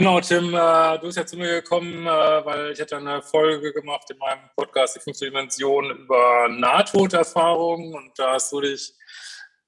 Genau, 0.00 0.18
Tim, 0.18 0.54
äh, 0.54 0.98
du 0.98 1.08
bist 1.08 1.18
ja 1.18 1.26
zu 1.26 1.36
mir 1.36 1.60
gekommen, 1.60 2.06
äh, 2.06 2.08
weil 2.08 2.72
ich 2.72 2.80
hatte 2.80 2.96
eine 2.96 3.20
Folge 3.20 3.70
gemacht 3.70 4.10
in 4.10 4.16
meinem 4.16 4.48
Podcast 4.56 4.96
Die 4.96 5.00
fünfte 5.00 5.26
Dimension 5.26 5.90
über 5.90 6.48
Nahtoderfahrungen 6.48 7.94
und 7.94 8.18
da 8.18 8.32
hast 8.32 8.50
du 8.50 8.62
dich 8.62 8.94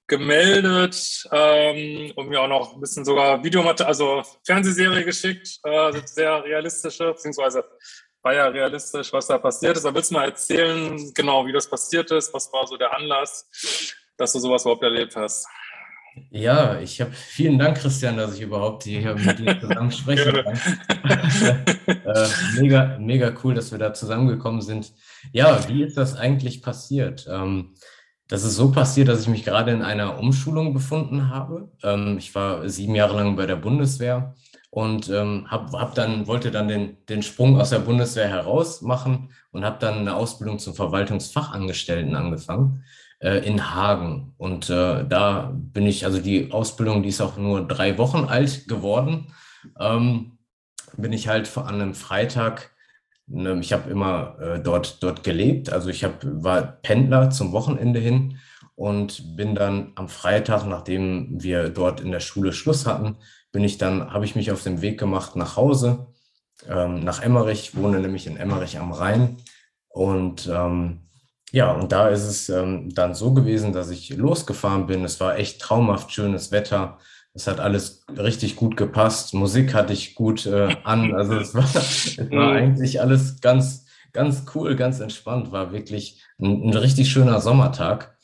gemeldet 0.07 1.29
ähm, 1.33 2.13
und 2.17 2.31
mir 2.31 2.41
auch 2.41 2.49
noch 2.49 2.73
ein 2.73 2.81
bisschen 2.81 3.05
sogar 3.05 3.45
Videomaterial, 3.45 3.89
also 3.89 4.23
Fernsehserie 4.47 5.05
geschickt, 5.05 5.61
äh, 5.65 5.93
sehr 6.07 6.43
realistische, 6.43 7.13
beziehungsweise 7.13 7.63
war 8.23 8.33
ja 8.33 8.47
realistisch, 8.47 9.13
was 9.13 9.27
da 9.27 9.37
passiert 9.37 9.77
ist. 9.77 9.85
Da 9.85 9.95
willst 9.95 10.13
du 10.13 10.15
mal 10.15 10.31
erzählen, 10.31 11.13
genau, 11.13 11.47
wie 11.47 11.53
das 11.53 11.69
passiert 11.69 12.11
ist, 12.11 12.33
was 12.33 12.51
war 12.55 12.67
so 12.67 12.79
der 12.79 12.97
Anlass, 12.97 13.47
dass 14.17 14.33
du 14.33 14.39
sowas 14.39 14.63
überhaupt 14.63 14.83
erlebt 14.83 15.15
hast. 15.15 15.47
Ja, 16.31 16.79
ich 16.81 17.01
habe 17.01 17.13
vielen 17.13 17.59
Dank, 17.59 17.79
Christian, 17.79 18.17
dass 18.17 18.35
ich 18.35 18.43
überhaupt 18.43 18.85
hier 18.85 19.15
mit 19.15 19.39
dir 19.39 19.59
zusammen 19.61 19.91
sprechen 19.93 20.33
kann. 20.33 20.59
äh, 21.87 22.29
mega, 22.61 22.99
mega 22.99 23.33
cool, 23.43 23.55
dass 23.55 23.73
wir 23.73 23.79
da 23.79 23.95
zusammengekommen 23.95 24.61
sind. 24.61 24.93
Ja, 25.33 25.67
wie 25.69 25.83
ist 25.83 25.97
das 25.97 26.15
eigentlich 26.15 26.63
passiert? 26.63 27.27
Ähm, 27.31 27.75
das 28.29 28.45
ist 28.45 28.57
so 28.57 28.71
passiert, 28.71 29.09
dass 29.09 29.23
ich 29.23 29.29
mich 29.29 29.45
gerade 29.45 29.73
in 29.73 29.83
einer 29.83 30.19
Umschulung 30.19 30.75
befunden 30.75 31.31
habe. 31.31 31.71
Ähm, 31.83 32.19
ich 32.19 32.35
war 32.35 32.69
sieben 32.69 32.95
Jahre 32.95 33.17
lang 33.17 33.37
bei 33.37 33.47
der 33.47 33.57
Bundeswehr 33.57 34.35
und 34.71 35.09
ähm, 35.09 35.47
hab, 35.51 35.73
hab 35.73 35.95
dann, 35.95 36.27
wollte 36.27 36.51
dann 36.51 36.69
den, 36.69 36.97
den 37.09 37.23
Sprung 37.23 37.59
aus 37.61 37.71
der 37.71 37.81
Bundeswehr 37.81 38.29
heraus 38.29 38.83
machen 38.83 39.31
und 39.51 39.65
habe 39.65 39.79
dann 39.81 39.99
eine 39.99 40.15
Ausbildung 40.15 40.59
zum 40.59 40.75
Verwaltungsfachangestellten 40.75 42.17
angefangen 42.17 42.85
in 43.47 43.75
Hagen. 43.75 44.35
Und 44.37 44.71
äh, 44.71 45.05
da 45.07 45.53
bin 45.55 45.87
ich, 45.87 46.05
also 46.05 46.21
die 46.21 46.53
Ausbildung, 46.53 47.03
die 47.03 47.11
ist 47.11 47.21
auch 47.21 47.37
nur 47.37 47.67
drei 47.67 47.99
Wochen 47.99 48.25
alt 48.25 48.69
geworden, 48.69 49.33
ähm, 49.79 50.39
bin 50.97 51.13
ich 51.13 51.29
halt 51.29 51.57
an 51.57 51.75
einem 51.75 51.95
Freitag 51.95 52.73
Ne, 53.27 53.59
ich 53.61 53.73
habe 53.73 53.91
immer 53.91 54.37
äh, 54.41 54.61
dort, 54.61 55.03
dort 55.03 55.25
gelebt. 55.25 55.73
Also 55.73 55.89
ich 55.89 56.05
hab, 56.05 56.19
war 56.23 56.63
Pendler 56.63 57.31
zum 57.31 57.53
Wochenende 57.53 58.01
hin 58.01 58.39
und 58.75 59.37
bin 59.37 59.55
dann 59.55 59.93
am 59.95 60.09
Freitag, 60.09 60.67
nachdem 60.67 61.43
wir 61.43 61.71
dort 61.71 62.01
in 62.01 62.11
der 62.11 62.21
Schule 62.21 62.53
Schluss 62.53 62.85
hatten, 62.85 63.17
bin 63.53 63.65
ich 63.65 63.79
dann, 63.79 64.13
habe 64.13 64.25
ich 64.25 64.35
mich 64.35 64.51
auf 64.51 64.63
den 64.63 64.83
Weg 64.83 64.99
gemacht 64.99 65.37
nach 65.37 65.57
Hause, 65.57 66.09
ähm, 66.69 67.01
nach 67.01 67.23
Emmerich, 67.23 67.71
ich 67.71 67.77
wohne 67.77 68.01
nämlich 68.01 68.27
in 68.27 68.37
Emmerich 68.37 68.79
am 68.79 68.93
Rhein. 68.93 69.39
Und 69.89 70.49
ähm, 70.53 71.09
ja, 71.53 71.71
und 71.73 71.93
da 71.93 72.09
ist 72.09 72.25
es 72.25 72.49
ähm, 72.49 72.95
dann 72.95 73.15
so 73.15 73.35
gewesen, 73.35 73.75
dass 73.75 73.91
ich 73.91 74.09
losgefahren 74.17 74.87
bin. 74.87 75.05
Es 75.05 75.21
war 75.21 75.37
echt 75.37 75.61
traumhaft 75.61 76.11
schönes 76.11 76.51
Wetter. 76.51 76.99
Es 77.35 77.47
hat 77.47 77.61
alles 77.61 78.07
richtig 78.09 78.57
gut 78.57 78.75
gepasst. 78.79 79.35
Musik 79.35 79.75
hatte 79.75 79.93
ich 79.93 80.15
gut 80.15 80.47
äh, 80.47 80.75
an. 80.85 81.13
Also 81.15 81.35
es 81.35 81.55
war, 81.55 81.65
es 81.65 82.19
war 82.31 82.51
mhm. 82.51 82.57
eigentlich 82.57 83.03
alles 83.03 83.43
ganz, 83.43 83.85
ganz 84.15 84.47
cool, 84.55 84.77
ganz 84.77 85.01
entspannt. 85.01 85.53
War 85.53 85.73
wirklich 85.73 86.23
ein, 86.41 86.71
ein 86.71 86.75
richtig 86.75 87.11
schöner 87.11 87.39
Sommertag. 87.43 88.17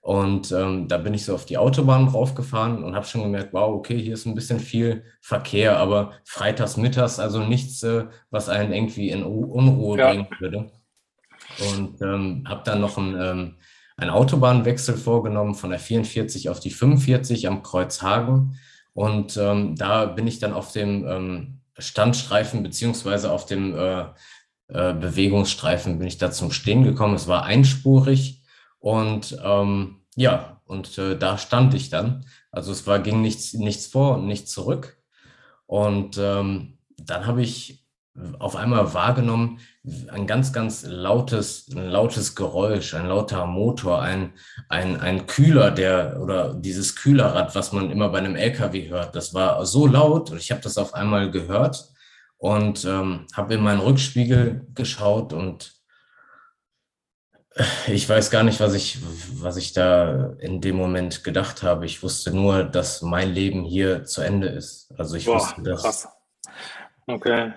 Und 0.00 0.52
ähm, 0.52 0.86
da 0.86 0.98
bin 0.98 1.14
ich 1.14 1.24
so 1.24 1.34
auf 1.34 1.44
die 1.44 1.58
Autobahn 1.58 2.06
raufgefahren 2.06 2.84
und 2.84 2.94
habe 2.94 3.06
schon 3.06 3.24
gemerkt, 3.24 3.52
wow, 3.52 3.74
okay, 3.74 4.00
hier 4.00 4.14
ist 4.14 4.24
ein 4.24 4.36
bisschen 4.36 4.60
viel 4.60 5.02
Verkehr, 5.20 5.78
aber 5.78 6.12
freitags, 6.24 6.76
mittags, 6.76 7.18
also 7.18 7.42
nichts, 7.42 7.82
äh, 7.82 8.04
was 8.30 8.48
einen 8.48 8.72
irgendwie 8.72 9.10
in 9.10 9.24
Unruhe 9.24 9.98
ja. 9.98 10.10
bringen 10.10 10.28
würde. 10.38 10.70
Und 11.58 12.00
ähm, 12.02 12.44
habe 12.46 12.62
dann 12.64 12.80
noch 12.80 12.98
ein 12.98 13.16
ähm, 13.20 13.54
einen 13.96 14.10
Autobahnwechsel 14.10 14.96
vorgenommen 14.96 15.54
von 15.54 15.70
der 15.70 15.78
44 15.78 16.48
auf 16.50 16.60
die 16.60 16.70
45 16.70 17.48
am 17.48 17.62
Kreuz 17.62 18.02
Hagen. 18.02 18.58
Und 18.92 19.36
ähm, 19.36 19.74
da 19.76 20.06
bin 20.06 20.26
ich 20.26 20.38
dann 20.38 20.52
auf 20.52 20.72
dem 20.72 21.06
ähm, 21.06 21.60
Standstreifen 21.78 22.62
beziehungsweise 22.62 23.30
auf 23.30 23.46
dem 23.46 23.74
äh, 23.74 24.02
äh, 24.68 24.94
Bewegungsstreifen 24.94 25.98
bin 25.98 26.08
ich 26.08 26.18
da 26.18 26.30
zum 26.30 26.50
Stehen 26.50 26.82
gekommen. 26.82 27.14
Es 27.14 27.28
war 27.28 27.44
einspurig 27.44 28.42
und 28.78 29.38
ähm, 29.42 30.02
ja, 30.14 30.60
und 30.64 30.98
äh, 30.98 31.16
da 31.16 31.38
stand 31.38 31.74
ich 31.74 31.90
dann. 31.90 32.26
Also 32.50 32.72
es 32.72 32.86
war, 32.86 32.98
ging 32.98 33.20
nichts, 33.20 33.52
nichts 33.52 33.86
vor 33.86 34.16
und 34.16 34.26
nichts 34.26 34.50
zurück. 34.50 34.98
Und 35.66 36.18
ähm, 36.18 36.78
dann 36.96 37.26
habe 37.26 37.42
ich 37.42 37.85
auf 38.38 38.56
einmal 38.56 38.94
wahrgenommen, 38.94 39.60
ein 40.08 40.26
ganz, 40.26 40.52
ganz 40.52 40.84
lautes, 40.84 41.68
ein 41.70 41.88
lautes 41.88 42.34
Geräusch, 42.34 42.94
ein 42.94 43.06
lauter 43.06 43.46
Motor, 43.46 44.02
ein, 44.02 44.32
ein, 44.68 45.00
ein 45.00 45.26
Kühler, 45.26 45.70
der 45.70 46.20
oder 46.20 46.54
dieses 46.54 46.96
Kühlerrad, 46.96 47.54
was 47.54 47.72
man 47.72 47.90
immer 47.90 48.08
bei 48.08 48.18
einem 48.18 48.36
LKW 48.36 48.88
hört. 48.88 49.14
Das 49.14 49.34
war 49.34 49.64
so 49.66 49.86
laut 49.86 50.30
und 50.30 50.38
ich 50.38 50.50
habe 50.50 50.62
das 50.62 50.78
auf 50.78 50.94
einmal 50.94 51.30
gehört 51.30 51.90
und 52.38 52.84
ähm, 52.84 53.26
habe 53.34 53.54
in 53.54 53.62
meinen 53.62 53.80
Rückspiegel 53.80 54.66
geschaut 54.74 55.32
und 55.32 55.74
ich 57.86 58.06
weiß 58.06 58.30
gar 58.30 58.42
nicht, 58.42 58.60
was 58.60 58.74
ich, 58.74 58.98
was 59.40 59.56
ich 59.56 59.72
da 59.72 60.34
in 60.40 60.60
dem 60.60 60.76
Moment 60.76 61.24
gedacht 61.24 61.62
habe. 61.62 61.86
Ich 61.86 62.02
wusste 62.02 62.30
nur, 62.34 62.64
dass 62.64 63.00
mein 63.00 63.32
Leben 63.32 63.64
hier 63.64 64.04
zu 64.04 64.20
Ende 64.20 64.48
ist. 64.48 64.92
Also 64.98 65.16
ich 65.16 65.24
Boah, 65.24 65.36
wusste, 65.36 65.62
dass, 65.62 65.82
krass. 65.82 66.08
Okay 67.06 67.52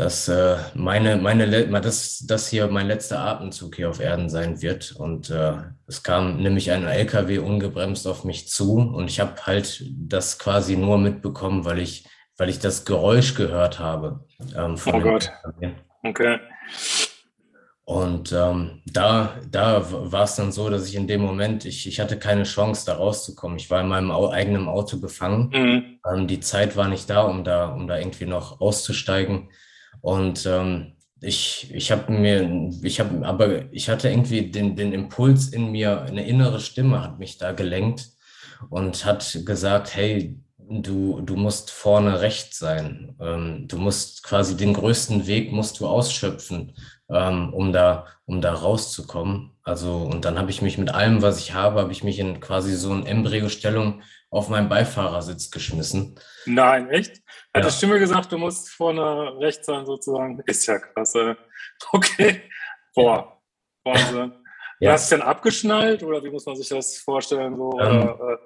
dass 0.00 0.28
äh, 0.28 0.56
meine, 0.72 1.18
meine, 1.18 1.46
das, 1.82 2.24
das 2.26 2.48
hier 2.48 2.68
mein 2.68 2.86
letzter 2.86 3.18
Atemzug 3.18 3.76
hier 3.76 3.90
auf 3.90 4.00
Erden 4.00 4.30
sein 4.30 4.62
wird. 4.62 4.92
Und 4.92 5.28
äh, 5.28 5.58
es 5.86 6.02
kam 6.02 6.38
nämlich 6.38 6.70
ein 6.70 6.86
LKW 6.86 7.36
ungebremst 7.36 8.06
auf 8.06 8.24
mich 8.24 8.48
zu 8.48 8.78
und 8.78 9.10
ich 9.10 9.20
habe 9.20 9.34
halt 9.44 9.84
das 9.94 10.38
quasi 10.38 10.78
nur 10.78 10.96
mitbekommen, 10.96 11.66
weil 11.66 11.80
ich, 11.80 12.06
weil 12.38 12.48
ich 12.48 12.58
das 12.58 12.86
Geräusch 12.86 13.34
gehört 13.34 13.78
habe. 13.78 14.24
Ähm, 14.56 14.76
oh 14.86 15.00
Gott. 15.00 15.32
LKW. 15.44 15.74
Okay. 16.02 16.38
Und 17.84 18.32
ähm, 18.32 18.80
da, 18.86 19.34
da 19.50 19.84
war 19.90 20.24
es 20.24 20.36
dann 20.36 20.50
so, 20.50 20.70
dass 20.70 20.88
ich 20.88 20.94
in 20.94 21.08
dem 21.08 21.20
Moment, 21.20 21.66
ich, 21.66 21.86
ich 21.86 22.00
hatte 22.00 22.18
keine 22.18 22.44
Chance, 22.44 22.86
da 22.86 22.94
rauszukommen. 22.94 23.58
Ich 23.58 23.68
war 23.68 23.82
in 23.82 23.88
meinem 23.88 24.10
eigenen 24.12 24.66
Auto 24.66 24.98
gefangen. 24.98 25.50
Mhm. 25.52 26.00
Ähm, 26.10 26.26
die 26.26 26.40
Zeit 26.40 26.74
war 26.78 26.88
nicht 26.88 27.10
da, 27.10 27.20
um 27.20 27.44
da, 27.44 27.66
um 27.66 27.86
da 27.86 27.98
irgendwie 27.98 28.24
noch 28.24 28.62
auszusteigen. 28.62 29.50
Und 30.00 30.46
ähm, 30.46 30.92
ich, 31.20 31.70
ich 31.74 31.92
habe 31.92 32.12
mir, 32.12 32.70
ich 32.82 33.00
habe, 33.00 33.26
aber 33.26 33.72
ich 33.72 33.88
hatte 33.88 34.08
irgendwie 34.08 34.50
den, 34.50 34.76
den 34.76 34.92
Impuls 34.92 35.48
in 35.48 35.70
mir, 35.70 36.02
eine 36.02 36.26
innere 36.26 36.60
Stimme 36.60 37.02
hat 37.02 37.18
mich 37.18 37.38
da 37.38 37.52
gelenkt 37.52 38.08
und 38.70 39.04
hat 39.04 39.40
gesagt, 39.44 39.94
hey, 39.94 40.38
du, 40.70 41.20
du 41.20 41.36
musst 41.36 41.70
vorne 41.70 42.20
rechts 42.20 42.58
sein. 42.58 43.16
Ähm, 43.20 43.66
du 43.68 43.78
musst 43.78 44.22
quasi 44.22 44.56
den 44.56 44.72
größten 44.72 45.26
Weg 45.26 45.52
musst 45.52 45.80
du 45.80 45.86
ausschöpfen, 45.86 46.74
ähm, 47.10 47.52
um 47.52 47.72
da, 47.72 48.06
um 48.24 48.40
da 48.40 48.54
rauszukommen. 48.54 49.52
Also, 49.62 49.96
und 49.96 50.24
dann 50.24 50.38
habe 50.38 50.50
ich 50.50 50.62
mich 50.62 50.78
mit 50.78 50.90
allem, 50.90 51.22
was 51.22 51.38
ich 51.38 51.54
habe, 51.54 51.80
habe 51.80 51.92
ich 51.92 52.04
mich 52.04 52.18
in 52.18 52.40
quasi 52.40 52.74
so 52.76 52.92
eine 52.92 53.06
Embryostellung 53.06 54.02
auf 54.30 54.48
meinen 54.48 54.68
Beifahrersitz 54.68 55.50
geschmissen. 55.50 56.14
Nein, 56.46 56.88
echt? 56.90 57.22
Hat 57.52 57.64
ja. 57.64 57.68
die 57.68 57.76
Stimme 57.76 57.98
gesagt, 57.98 58.30
du 58.30 58.38
musst 58.38 58.70
vorne 58.70 59.36
rechts 59.38 59.66
sein 59.66 59.84
sozusagen? 59.84 60.40
Ist 60.46 60.66
ja 60.66 60.78
krass. 60.78 61.14
Okay. 61.92 62.42
Boah, 62.94 63.40
Wahnsinn. 63.84 64.32
Ja. 64.78 64.92
Hast 64.92 65.10
du 65.10 65.16
denn 65.16 65.24
abgeschnallt 65.24 66.02
oder 66.02 66.22
wie 66.24 66.30
muss 66.30 66.46
man 66.46 66.56
sich 66.56 66.68
das 66.68 66.98
vorstellen? 66.98 67.56
So, 67.56 67.78
ähm, 67.80 68.08
oder, 68.08 68.38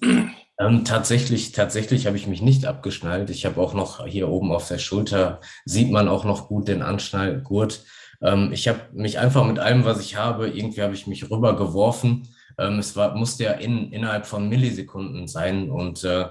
äh? 0.00 0.26
ähm, 0.58 0.84
tatsächlich, 0.84 1.52
tatsächlich 1.52 2.06
habe 2.06 2.16
ich 2.16 2.26
mich 2.26 2.40
nicht 2.40 2.64
abgeschnallt. 2.64 3.28
Ich 3.30 3.44
habe 3.44 3.60
auch 3.60 3.74
noch 3.74 4.06
hier 4.06 4.28
oben 4.28 4.52
auf 4.52 4.68
der 4.68 4.78
Schulter, 4.78 5.40
sieht 5.64 5.90
man 5.90 6.08
auch 6.08 6.24
noch 6.24 6.48
gut 6.48 6.68
den 6.68 6.82
Anschnallgurt. 6.82 7.84
Ähm, 8.22 8.52
ich 8.52 8.68
habe 8.68 8.80
mich 8.92 9.18
einfach 9.18 9.44
mit 9.44 9.58
allem, 9.58 9.84
was 9.84 10.00
ich 10.00 10.16
habe, 10.16 10.48
irgendwie 10.48 10.82
habe 10.82 10.94
ich 10.94 11.06
mich 11.06 11.30
rübergeworfen 11.30 12.28
ähm, 12.58 12.78
es 12.78 12.96
war, 12.96 13.14
musste 13.14 13.44
ja 13.44 13.52
in, 13.52 13.92
innerhalb 13.92 14.26
von 14.26 14.48
Millisekunden 14.48 15.28
sein 15.28 15.70
und 15.70 16.04
äh, 16.04 16.28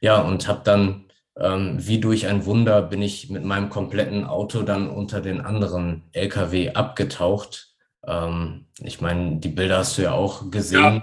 ja, 0.00 0.20
und 0.20 0.48
habe 0.48 0.62
dann 0.64 1.04
ähm, 1.38 1.76
wie 1.78 1.98
durch 1.98 2.26
ein 2.26 2.44
Wunder 2.44 2.82
bin 2.82 3.00
ich 3.00 3.30
mit 3.30 3.44
meinem 3.44 3.70
kompletten 3.70 4.24
Auto 4.24 4.62
dann 4.62 4.88
unter 4.88 5.20
den 5.20 5.40
anderen 5.40 6.02
LKW 6.12 6.74
abgetaucht. 6.74 7.74
Ähm, 8.06 8.66
ich 8.80 9.00
meine, 9.00 9.36
die 9.36 9.48
Bilder 9.48 9.78
hast 9.78 9.96
du 9.96 10.02
ja 10.02 10.12
auch 10.12 10.50
gesehen. 10.50 11.02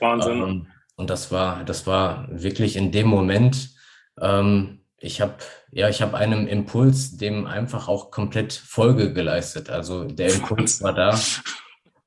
Wahnsinn. 0.00 0.42
Ähm, 0.42 0.66
und 0.96 1.10
das 1.10 1.30
war, 1.30 1.64
das 1.64 1.86
war 1.86 2.26
wirklich 2.30 2.76
in 2.76 2.90
dem 2.90 3.08
Moment, 3.08 3.74
ähm, 4.18 4.80
ich 4.98 5.20
habe 5.20 5.34
ja, 5.70 5.90
ich 5.90 6.00
habe 6.00 6.16
einem 6.16 6.46
Impuls 6.46 7.18
dem 7.18 7.46
einfach 7.46 7.86
auch 7.86 8.10
komplett 8.10 8.54
Folge 8.54 9.12
geleistet. 9.12 9.68
Also 9.68 10.04
der 10.04 10.32
Impuls 10.32 10.82
war 10.82 10.94
da. 10.94 11.20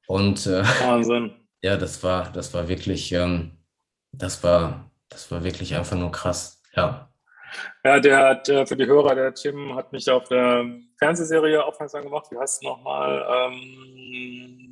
Und 0.08 0.48
äh, 0.48 0.64
Wahnsinn 0.82 1.34
ja, 1.62 1.78
das 1.78 2.04
war, 2.04 2.32
das 2.32 2.54
war 2.54 2.68
wirklich, 2.68 3.12
ähm, 3.12 3.58
das 4.12 4.44
war, 4.44 4.92
das 5.10 5.32
war 5.32 5.44
wirklich 5.44 5.76
einfach 5.76 5.98
nur 5.98 6.12
krass. 6.12 6.62
Ja. 6.76 7.10
Ja, 7.84 8.00
der 8.00 8.18
hat 8.20 8.50
äh, 8.50 8.66
für 8.66 8.76
die 8.76 8.86
Hörer, 8.86 9.16
der 9.16 9.34
Tim 9.34 9.76
hat 9.76 9.92
mich 9.92 10.10
auf 10.10 10.28
der 10.30 10.66
Fernsehserie 11.00 11.64
aufmerksam 11.64 12.04
gemacht. 12.04 12.28
Wie 12.30 12.38
heißt 12.38 12.58
es 12.58 12.62
nochmal? 12.62 13.26
Ähm, 13.28 14.70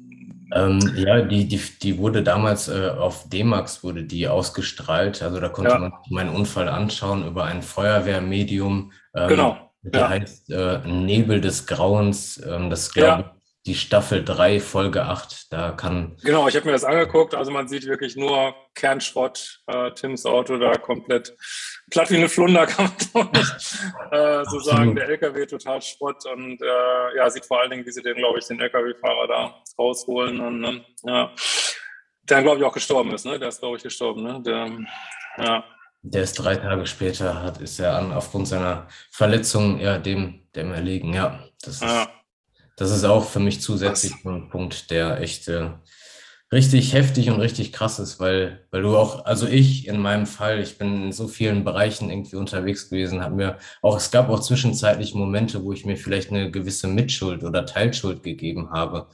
Ähm, 0.54 0.80
ja, 0.96 1.22
die, 1.22 1.46
die, 1.48 1.60
die 1.82 1.98
wurde 1.98 2.24
damals 2.24 2.70
äh, 2.70 2.90
auf 2.90 3.28
D-Max 3.28 3.84
wurde 3.84 4.04
die 4.04 4.28
ausgestrahlt. 4.28 5.22
Also 5.22 5.40
da 5.40 5.50
konnte 5.50 5.72
ja. 5.72 5.80
man 5.80 5.94
meinen 6.10 6.34
Unfall 6.34 6.70
anschauen 6.70 7.28
über 7.28 7.46
ein 7.46 7.62
Feuerwehrmedium. 7.62 8.92
Ähm, 9.14 9.28
genau. 9.28 9.72
Die 9.82 9.98
ja. 9.98 10.10
heißt 10.10 10.50
äh, 10.52 10.80
Nebel 10.86 11.42
des 11.42 11.66
Grauens. 11.66 12.42
Ähm, 12.46 12.70
das 12.70 12.94
glaube 12.94 13.24
ja. 13.24 13.37
Die 13.68 13.76
Staffel 13.76 14.24
3, 14.24 14.62
Folge 14.62 15.04
8. 15.04 15.52
Da 15.52 15.72
kann. 15.72 16.18
Genau, 16.24 16.48
ich 16.48 16.56
habe 16.56 16.66
mir 16.66 16.72
das 16.72 16.86
angeguckt. 16.86 17.36
Also 17.36 17.52
man 17.52 17.68
sieht 17.68 17.86
wirklich 17.86 18.16
nur 18.16 18.56
Kernschrott. 18.76 19.60
Äh, 19.68 19.92
Tims 19.92 20.26
Auto 20.26 20.58
da 20.58 20.78
komplett 20.78 21.36
platt 21.92 22.10
wie 22.10 22.16
eine 22.16 22.30
Flunder, 22.30 22.66
kann 22.66 22.90
man 23.14 23.30
nicht 23.32 23.80
äh, 24.12 24.44
so 24.46 24.60
sagen. 24.60 24.96
Der 24.96 25.10
LKW 25.10 25.46
total 25.46 25.82
Schrott 25.82 26.26
und 26.26 26.62
äh, 26.62 27.18
ja, 27.18 27.30
sieht 27.30 27.46
vor 27.46 27.62
allen 27.62 27.72
Dingen, 27.72 27.86
wie 27.86 27.92
sie 27.92 28.02
den, 28.02 28.16
glaube 28.16 28.40
ich, 28.40 28.48
den 28.48 28.60
LKW-Fahrer 28.60 29.28
da 29.28 29.64
rausholen 29.78 30.40
und 30.40 30.62
ne, 30.62 30.86
ja. 31.04 31.32
Der, 32.24 32.42
glaube 32.42 32.60
ich, 32.60 32.64
auch 32.64 32.74
gestorben 32.74 33.14
ist, 33.14 33.26
ne? 33.26 33.40
Der 33.40 33.50
ist, 33.50 33.60
glaube 33.60 33.78
ich, 33.78 33.84
gestorben, 33.84 34.24
ne? 34.24 34.42
Der, 34.46 34.70
ja. 35.38 35.64
Der 36.02 36.24
ist 36.24 36.34
drei 36.34 36.56
Tage 36.56 36.86
später, 36.86 37.42
hat, 37.42 37.60
ist 37.60 37.80
er 37.80 37.98
an, 37.98 38.12
aufgrund 38.14 38.48
seiner 38.48 38.88
Verletzung 39.12 39.80
ja, 39.80 39.98
dem, 39.98 40.48
dem 40.56 40.72
erlegen. 40.74 41.14
Ja, 41.14 41.44
das 41.62 41.76
ist, 41.76 41.82
ja. 41.84 42.08
Das 42.78 42.92
ist 42.92 43.04
auch 43.04 43.26
für 43.26 43.40
mich 43.40 43.60
zusätzlich 43.60 44.14
Was? 44.24 44.34
ein 44.34 44.50
Punkt, 44.50 44.92
der 44.92 45.20
echt 45.20 45.48
äh, 45.50 45.72
richtig 46.52 46.94
heftig 46.94 47.30
und 47.30 47.42
richtig 47.42 47.74
krass 47.74 48.00
ist, 48.00 48.20
weil, 48.20 48.66
weil 48.72 48.84
du 48.84 48.96
auch, 48.96 49.26
also 49.26 49.48
ich 49.48 49.88
in 49.88 50.00
meinem 50.00 50.28
Fall, 50.28 50.62
ich 50.62 50.78
bin 50.78 51.06
in 51.06 51.12
so 51.12 51.28
vielen 51.28 51.66
Bereichen 51.66 52.10
irgendwie 52.10 52.38
unterwegs 52.38 52.90
gewesen, 52.90 53.22
habe 53.22 53.36
mir 53.36 53.58
auch, 53.82 53.98
es 53.98 54.12
gab 54.12 54.30
auch 54.30 54.40
zwischenzeitlich 54.40 55.14
Momente, 55.14 55.64
wo 55.64 55.74
ich 55.74 55.86
mir 55.86 55.98
vielleicht 55.98 56.30
eine 56.30 56.50
gewisse 56.50 56.88
Mitschuld 56.88 57.44
oder 57.44 57.66
Teilschuld 57.66 58.24
gegeben 58.24 58.70
habe. 58.70 59.08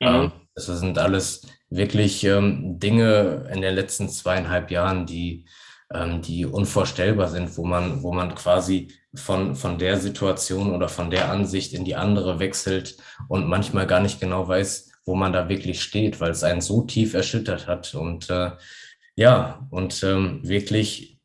Mhm. 0.00 0.06
Ähm, 0.06 0.32
das 0.54 0.66
sind 0.66 0.98
alles 0.98 1.46
wirklich 1.70 2.24
ähm, 2.24 2.78
Dinge 2.78 3.48
in 3.52 3.60
den 3.60 3.74
letzten 3.74 4.08
zweieinhalb 4.08 4.70
Jahren, 4.70 5.06
die, 5.06 5.44
ähm, 5.92 6.22
die 6.22 6.44
unvorstellbar 6.44 7.28
sind, 7.28 7.56
wo 7.56 7.64
man, 7.64 8.02
wo 8.02 8.12
man 8.12 8.34
quasi 8.34 8.88
von, 9.14 9.54
von 9.54 9.78
der 9.78 9.98
Situation 9.98 10.74
oder 10.74 10.88
von 10.88 11.10
der 11.10 11.30
Ansicht 11.30 11.72
in 11.72 11.84
die 11.84 11.96
andere 11.96 12.38
wechselt 12.38 12.96
und 13.28 13.48
manchmal 13.48 13.86
gar 13.86 14.00
nicht 14.00 14.20
genau 14.20 14.46
weiß, 14.46 14.90
wo 15.04 15.14
man 15.14 15.32
da 15.32 15.48
wirklich 15.48 15.82
steht, 15.82 16.20
weil 16.20 16.30
es 16.30 16.44
einen 16.44 16.60
so 16.60 16.82
tief 16.82 17.14
erschüttert 17.14 17.66
hat. 17.66 17.94
Und 17.94 18.28
äh, 18.28 18.50
ja, 19.16 19.66
und 19.70 20.02
ähm, 20.02 20.40
wirklich 20.42 21.18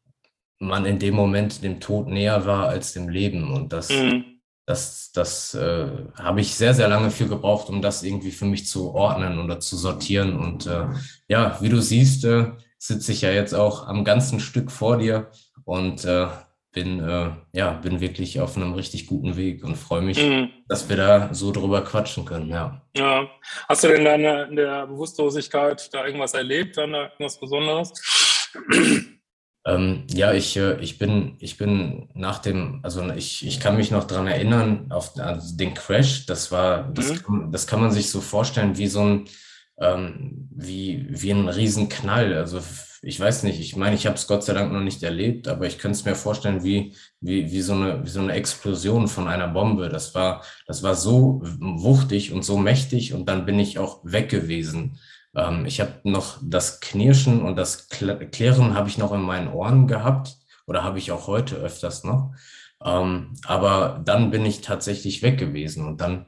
man 0.59 0.85
in 0.85 0.99
dem 0.99 1.15
Moment 1.15 1.61
dem 1.63 1.81
Tod 1.81 2.07
näher 2.07 2.45
war 2.45 2.69
als 2.69 2.93
dem 2.93 3.09
Leben. 3.09 3.51
Und 3.51 3.73
das, 3.73 3.89
mhm. 3.89 4.23
das, 4.65 5.11
das 5.11 5.53
äh, 5.55 5.89
habe 6.15 6.39
ich 6.39 6.55
sehr, 6.55 6.73
sehr 6.73 6.87
lange 6.87 7.11
für 7.11 7.27
gebraucht, 7.27 7.67
um 7.67 7.81
das 7.81 8.03
irgendwie 8.03 8.31
für 8.31 8.45
mich 8.45 8.65
zu 8.65 8.93
ordnen 8.93 9.39
oder 9.39 9.59
zu 9.59 9.75
sortieren. 9.75 10.37
Und 10.37 10.65
äh, 10.65 10.87
ja, 11.27 11.57
wie 11.59 11.69
du 11.69 11.81
siehst, 11.81 12.23
äh, 12.23 12.51
sitze 12.85 13.13
ich 13.13 13.21
ja 13.21 13.31
jetzt 13.31 13.53
auch 13.53 13.87
am 13.87 14.03
ganzen 14.03 14.41
Stück 14.41 14.69
vor 14.69 14.97
dir 14.97 15.31
und 15.63 16.03
äh, 16.03 16.27
bin, 16.73 16.99
äh, 16.99 17.29
ja, 17.53 17.71
bin 17.71 18.01
wirklich 18.01 18.41
auf 18.41 18.57
einem 18.57 18.73
richtig 18.73 19.07
guten 19.07 19.37
Weg 19.37 19.63
und 19.63 19.77
freue 19.77 20.01
mich, 20.01 20.21
mhm. 20.21 20.49
dass 20.67 20.89
wir 20.89 20.97
da 20.97 21.33
so 21.33 21.53
drüber 21.53 21.81
quatschen 21.83 22.25
können, 22.25 22.49
ja. 22.49 22.81
ja. 22.97 23.29
Hast 23.69 23.85
du 23.85 23.87
denn 23.87 24.03
dann 24.03 24.49
in 24.49 24.55
der 24.57 24.87
Bewusstlosigkeit 24.87 25.93
da 25.93 26.05
irgendwas 26.05 26.33
erlebt, 26.33 26.75
dann 26.75 26.93
irgendwas 26.93 27.39
Besonderes? 27.39 27.93
Ähm, 29.65 30.05
ja, 30.13 30.33
ich, 30.33 30.57
äh, 30.57 30.77
ich, 30.81 30.97
bin, 30.97 31.37
ich 31.39 31.57
bin 31.57 32.09
nach 32.15 32.39
dem, 32.39 32.81
also 32.83 33.01
ich, 33.11 33.47
ich 33.47 33.61
kann 33.61 33.77
mich 33.77 33.91
noch 33.91 34.03
daran 34.03 34.27
erinnern, 34.27 34.87
auf 34.89 35.17
also 35.17 35.55
den 35.55 35.73
Crash, 35.73 36.25
das 36.25 36.51
war, 36.51 36.91
das, 36.91 37.25
mhm. 37.29 37.49
das 37.49 37.65
kann 37.65 37.79
man 37.79 37.91
sich 37.91 38.09
so 38.09 38.19
vorstellen 38.19 38.77
wie 38.77 38.87
so 38.87 38.99
ein, 38.99 39.25
ähm, 39.77 40.49
wie, 40.55 41.07
wie 41.09 41.31
ein 41.31 41.47
Riesenknall. 41.49 42.33
Also 42.33 42.61
ich 43.01 43.19
weiß 43.19 43.43
nicht, 43.43 43.59
ich 43.59 43.75
meine, 43.75 43.95
ich 43.95 44.05
habe 44.05 44.15
es 44.15 44.27
Gott 44.27 44.43
sei 44.43 44.53
Dank 44.53 44.71
noch 44.71 44.81
nicht 44.81 45.03
erlebt, 45.03 45.47
aber 45.47 45.67
ich 45.67 45.77
könnte 45.77 45.97
es 45.97 46.05
mir 46.05 46.15
vorstellen, 46.15 46.63
wie, 46.63 46.95
wie, 47.19 47.51
wie, 47.51 47.61
so 47.61 47.73
eine, 47.73 48.03
wie 48.05 48.09
so 48.09 48.21
eine 48.21 48.33
Explosion 48.33 49.07
von 49.07 49.27
einer 49.27 49.49
Bombe. 49.49 49.89
Das 49.89 50.15
war, 50.15 50.43
das 50.67 50.83
war 50.83 50.95
so 50.95 51.41
wuchtig 51.43 52.31
und 52.31 52.43
so 52.43 52.57
mächtig 52.57 53.13
und 53.13 53.27
dann 53.27 53.45
bin 53.45 53.59
ich 53.59 53.77
auch 53.77 53.99
weg 54.03 54.29
gewesen. 54.29 54.99
Ähm, 55.35 55.65
ich 55.65 55.81
habe 55.81 55.99
noch 56.03 56.37
das 56.41 56.79
Knirschen 56.79 57.41
und 57.41 57.57
das 57.57 57.89
Klären 57.89 58.73
habe 58.73 58.87
ich 58.87 58.97
noch 58.97 59.11
in 59.11 59.21
meinen 59.21 59.49
Ohren 59.49 59.87
gehabt 59.87 60.37
oder 60.65 60.83
habe 60.83 60.99
ich 60.99 61.11
auch 61.11 61.27
heute 61.27 61.55
öfters 61.55 62.03
noch. 62.03 62.31
Ähm, 62.83 63.33
aber 63.45 64.01
dann 64.05 64.31
bin 64.31 64.45
ich 64.45 64.61
tatsächlich 64.61 65.21
weg 65.21 65.37
gewesen 65.37 65.85
und 65.85 65.99
dann 66.01 66.27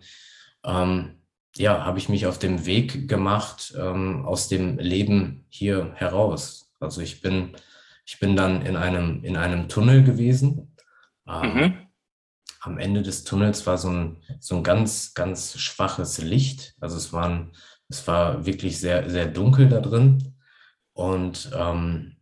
ähm, 0.66 1.22
ja, 1.58 1.86
habe 1.86 2.00
ich 2.00 2.10
mich 2.10 2.26
auf 2.26 2.38
dem 2.38 2.66
Weg 2.66 3.08
gemacht 3.08 3.74
ähm, 3.78 4.26
aus 4.26 4.48
dem 4.48 4.78
Leben 4.78 5.46
hier 5.50 5.94
heraus. 5.96 6.74
Also 6.80 7.02
ich 7.02 7.22
bin, 7.22 7.56
ich 8.06 8.20
bin 8.20 8.36
dann 8.36 8.66
in 8.66 8.76
einem, 8.76 9.24
in 9.24 9.38
einem 9.38 9.70
Tunnel 9.70 10.04
gewesen. 10.04 10.76
Ähm, 11.28 11.54
mhm. 11.54 11.74
Am 12.60 12.78
Ende 12.78 13.04
des 13.04 13.24
Tunnels 13.24 13.66
war 13.68 13.78
so 13.78 13.90
ein, 13.90 14.18
so 14.40 14.58
ein 14.58 14.64
ganz, 14.64 15.14
ganz 15.14 15.58
schwaches 15.58 16.18
Licht. 16.18 16.76
Also 16.82 16.98
es, 16.98 17.14
waren, 17.14 17.52
es 17.90 18.06
war 18.08 18.46
wirklich 18.46 18.80
sehr, 18.80 19.10
sehr 19.10 19.28
dunkel 19.28 19.70
da 19.70 19.80
drin. 19.80 20.36
Und 20.94 21.52
ähm, 21.56 22.18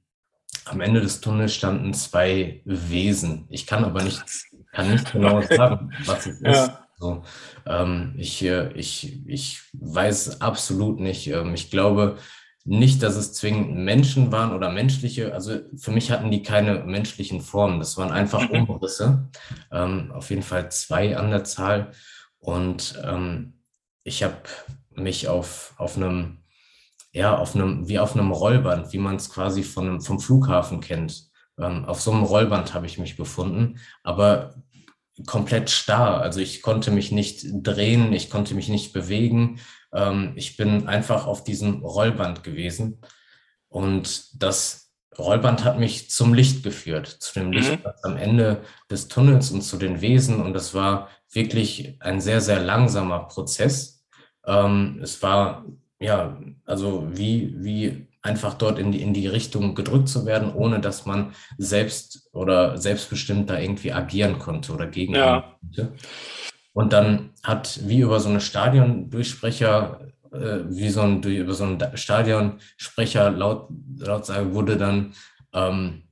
am 0.66 0.82
Ende 0.82 1.02
des 1.02 1.22
Tunnels 1.22 1.56
standen 1.56 1.94
zwei 1.94 2.62
Wesen. 2.66 3.46
Ich 3.50 3.66
kann 3.66 3.84
aber 3.84 4.04
nicht, 4.04 4.24
kann 4.72 4.92
nicht 4.92 5.12
genau 5.12 5.42
sagen, 5.50 5.92
was 6.06 6.28
es 6.28 6.40
ist. 6.42 6.56
Ja. 6.56 6.88
So, 7.04 7.22
ähm, 7.66 8.16
ich, 8.18 8.42
äh, 8.44 8.72
ich, 8.76 9.28
ich 9.28 9.62
weiß 9.74 10.40
absolut 10.40 11.02
nicht. 11.02 11.28
Ähm, 11.28 11.54
ich 11.54 11.70
glaube, 11.70 12.18
nicht, 12.64 13.04
dass 13.04 13.18
es 13.18 13.34
zwingend 13.34 13.76
Menschen 13.76 14.32
waren 14.32 14.54
oder 14.54 14.72
menschliche, 14.72 15.34
also 15.34 15.60
für 15.76 15.92
mich 15.92 16.12
hatten 16.12 16.32
die 16.32 16.44
keine 16.44 16.86
menschlichen 16.86 17.42
Formen. 17.42 17.80
Das 17.80 17.98
waren 17.98 18.12
einfach 18.12 18.50
mhm. 18.50 18.70
Umrisse. 18.70 19.30
Ähm, 19.70 20.14
auf 20.14 20.30
jeden 20.30 20.44
Fall 20.44 20.72
zwei 20.72 21.18
an 21.18 21.30
der 21.30 21.44
Zahl. 21.44 21.92
Und 22.40 22.98
ähm, 23.04 23.60
ich 24.06 24.24
habe 24.24 24.38
mich 24.96 25.28
auf, 25.28 25.74
auf 25.78 25.98
einem, 25.98 26.46
ja, 27.12 27.38
auf 27.38 27.54
einem, 27.54 27.90
wie 27.90 28.00
auf 28.00 28.16
einem 28.16 28.32
Rollband, 28.32 28.94
wie 28.94 28.98
man 28.98 29.18
es 29.18 29.30
quasi 29.30 29.64
von 29.64 30.00
vom 30.00 30.22
Flughafen 30.22 30.80
kennt. 30.80 31.30
Ähm, 31.60 31.84
auf 31.84 32.00
so 32.00 32.12
einem 32.12 32.24
Rollband 32.24 32.74
habe 32.74 32.86
ich 32.86 32.98
mich 32.98 33.18
befunden, 33.18 33.80
aber 34.04 34.56
komplett 35.28 35.70
starr. 35.70 36.22
Also 36.22 36.40
ich 36.40 36.62
konnte 36.62 36.92
mich 36.92 37.12
nicht 37.12 37.46
drehen, 37.52 38.14
ich 38.14 38.30
konnte 38.30 38.56
mich 38.56 38.70
nicht 38.70 38.94
bewegen. 38.94 39.60
Ähm, 39.94 40.34
ich 40.36 40.58
bin 40.58 40.88
einfach 40.88 41.28
auf 41.28 41.44
diesem 41.44 41.84
Rollband 41.84 42.44
gewesen 42.44 43.02
und 43.70 44.42
das 44.42 44.84
Rollband 45.18 45.64
hat 45.64 45.80
mich 45.80 46.10
zum 46.10 46.34
Licht 46.34 46.64
geführt, 46.64 47.08
zu 47.08 47.40
dem 47.40 47.52
Licht 47.52 47.84
mhm. 47.84 47.92
am 48.04 48.18
Ende 48.18 48.64
des 48.90 49.08
Tunnels 49.08 49.52
und 49.52 49.62
zu 49.62 49.78
den 49.78 50.02
Wesen. 50.02 50.42
Und 50.42 50.54
das 50.54 50.74
war 50.74 51.10
wirklich 51.32 51.98
ein 52.00 52.22
sehr, 52.22 52.42
sehr 52.42 52.60
langsamer 52.60 53.28
Prozess. 53.28 54.04
Ähm, 54.46 55.00
es 55.02 55.22
war, 55.22 55.66
ja, 56.00 56.40
also 56.66 57.08
wie, 57.12 57.54
wie 57.58 58.08
einfach 58.24 58.54
dort 58.54 58.80
in 58.80 58.92
die, 58.92 59.02
in 59.02 59.14
die 59.14 59.28
Richtung 59.28 59.76
gedrückt 59.76 60.08
zu 60.08 60.26
werden, 60.26 60.54
ohne 60.54 60.80
dass 60.80 61.06
man 61.06 61.36
selbst 61.58 62.30
oder 62.32 62.78
selbstbestimmt 62.78 63.50
da 63.50 63.60
irgendwie 63.60 63.92
agieren 63.92 64.40
konnte 64.40 64.72
oder 64.74 64.88
gegen 64.88 65.14
ja. 65.14 65.58
konnte. 65.60 65.94
Und 66.72 66.94
dann 66.94 67.32
hat 67.44 67.82
wie 67.84 68.00
über 68.00 68.20
so 68.22 68.30
eine 68.30 68.40
Stadiondurchsprecher, 68.40 70.08
äh, 70.32 70.60
wie 70.70 70.90
so 70.90 71.02
ein, 71.02 71.22
über 71.22 71.54
so 71.54 71.66
einen 71.66 71.98
Stadionsprecher 71.98 73.30
laut, 73.30 73.68
Lautsage 73.98 74.54
wurde 74.54 74.78
dann 74.78 75.14
ähm, 75.54 76.04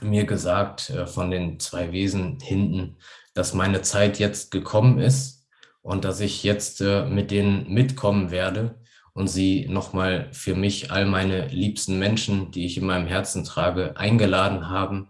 mir 0.00 0.24
gesagt 0.24 0.90
äh, 0.90 1.06
von 1.06 1.30
den 1.30 1.60
zwei 1.60 1.92
Wesen 1.92 2.38
hinten, 2.40 2.96
dass 3.34 3.52
meine 3.52 3.82
Zeit 3.82 4.18
jetzt 4.18 4.50
gekommen 4.50 4.98
ist 4.98 5.46
und 5.82 6.06
dass 6.06 6.20
ich 6.20 6.42
jetzt 6.42 6.80
äh, 6.80 7.04
mit 7.04 7.30
denen 7.30 7.70
mitkommen 7.72 8.30
werde 8.30 8.76
und 9.14 9.28
sie 9.28 9.66
nochmal 9.68 10.28
für 10.32 10.54
mich 10.54 10.90
all 10.90 11.06
meine 11.06 11.46
liebsten 11.48 11.98
Menschen, 11.98 12.50
die 12.50 12.66
ich 12.66 12.76
in 12.76 12.84
meinem 12.84 13.06
Herzen 13.06 13.44
trage, 13.44 13.96
eingeladen 13.96 14.68
haben, 14.68 15.08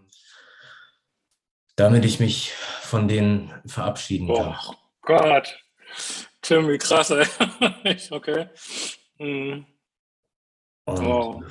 damit 1.75 2.05
ich 2.05 2.19
mich 2.19 2.53
von 2.81 3.07
denen 3.07 3.51
verabschieden 3.65 4.33
kann. 4.33 4.55
Oh 4.67 4.73
Gott. 5.01 5.57
Tim, 6.41 6.69
wie 6.69 6.77
krass, 6.77 7.09
ey. 7.09 7.25
okay. 8.11 8.47
Mhm. 9.17 9.65
Und, 10.85 11.05
wow. 11.05 11.43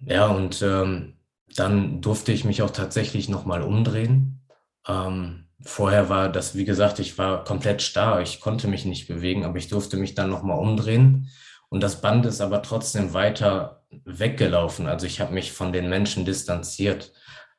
Ja, 0.00 0.28
und 0.28 0.62
ähm, 0.62 1.18
dann 1.54 2.00
durfte 2.00 2.32
ich 2.32 2.44
mich 2.44 2.62
auch 2.62 2.70
tatsächlich 2.70 3.28
nochmal 3.28 3.62
umdrehen. 3.62 4.46
Ähm, 4.88 5.48
vorher 5.60 6.08
war 6.08 6.30
das, 6.30 6.56
wie 6.56 6.64
gesagt, 6.64 6.98
ich 6.98 7.18
war 7.18 7.44
komplett 7.44 7.82
starr, 7.82 8.22
ich 8.22 8.40
konnte 8.40 8.68
mich 8.68 8.86
nicht 8.86 9.06
bewegen, 9.08 9.44
aber 9.44 9.58
ich 9.58 9.68
durfte 9.68 9.98
mich 9.98 10.14
dann 10.14 10.30
nochmal 10.30 10.58
umdrehen. 10.58 11.28
Und 11.76 11.82
das 11.82 12.00
Band 12.00 12.24
ist 12.24 12.40
aber 12.40 12.62
trotzdem 12.62 13.12
weiter 13.12 13.82
weggelaufen. 14.06 14.86
Also 14.86 15.04
ich 15.04 15.20
habe 15.20 15.34
mich 15.34 15.52
von 15.52 15.74
den 15.74 15.90
Menschen 15.90 16.24
distanziert. 16.24 17.12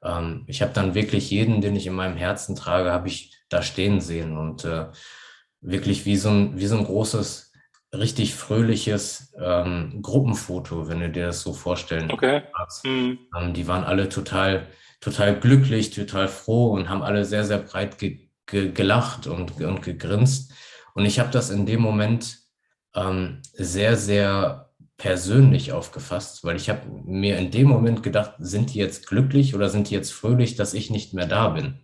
Ähm, 0.03 0.43
ich 0.47 0.63
habe 0.63 0.73
dann 0.73 0.95
wirklich 0.95 1.29
jeden, 1.29 1.61
den 1.61 1.75
ich 1.75 1.85
in 1.85 1.93
meinem 1.93 2.17
Herzen 2.17 2.55
trage, 2.55 2.91
habe 2.91 3.09
ich 3.09 3.37
da 3.47 3.61
stehen 3.61 4.01
sehen 4.01 4.35
und 4.35 4.65
äh, 4.65 4.87
wirklich 5.61 6.07
wie 6.07 6.15
so, 6.15 6.29
ein, 6.29 6.57
wie 6.57 6.65
so 6.65 6.79
ein 6.79 6.85
großes 6.85 7.51
richtig 7.93 8.33
fröhliches 8.33 9.35
ähm, 9.39 9.99
Gruppenfoto, 10.01 10.87
wenn 10.87 11.01
du 11.01 11.11
dir 11.11 11.27
das 11.27 11.41
so 11.41 11.53
vorstellen 11.53 12.09
okay. 12.09 12.41
kannst. 12.57 12.85
Mhm. 12.85 13.19
Ähm, 13.39 13.53
die 13.53 13.67
waren 13.67 13.83
alle 13.83 14.09
total, 14.09 14.65
total 14.99 15.39
glücklich, 15.39 15.91
total 15.91 16.27
froh 16.27 16.71
und 16.71 16.89
haben 16.89 17.03
alle 17.03 17.23
sehr, 17.23 17.43
sehr 17.43 17.59
breit 17.59 17.99
ge 17.99 18.29
ge 18.47 18.71
gelacht 18.71 19.27
und, 19.27 19.61
und 19.61 19.83
gegrinst. 19.83 20.53
Und 20.95 21.05
ich 21.05 21.19
habe 21.19 21.29
das 21.29 21.51
in 21.51 21.67
dem 21.67 21.81
Moment 21.81 22.46
ähm, 22.95 23.41
sehr, 23.53 23.97
sehr 23.97 24.69
persönlich 24.97 25.71
aufgefasst, 25.71 26.43
weil 26.43 26.55
ich 26.55 26.69
habe 26.69 26.81
mir 27.05 27.37
in 27.37 27.51
dem 27.51 27.67
Moment 27.67 28.01
gedacht, 28.01 28.33
sind 28.39 28.73
die 28.73 28.79
jetzt 28.79 29.07
glücklich 29.07 29.53
oder 29.53 29.69
sind 29.69 29.89
die 29.89 29.93
jetzt 29.93 30.11
fröhlich, 30.11 30.55
dass 30.55 30.73
ich 30.73 30.89
nicht 30.89 31.13
mehr 31.13 31.27
da 31.27 31.49
bin? 31.49 31.79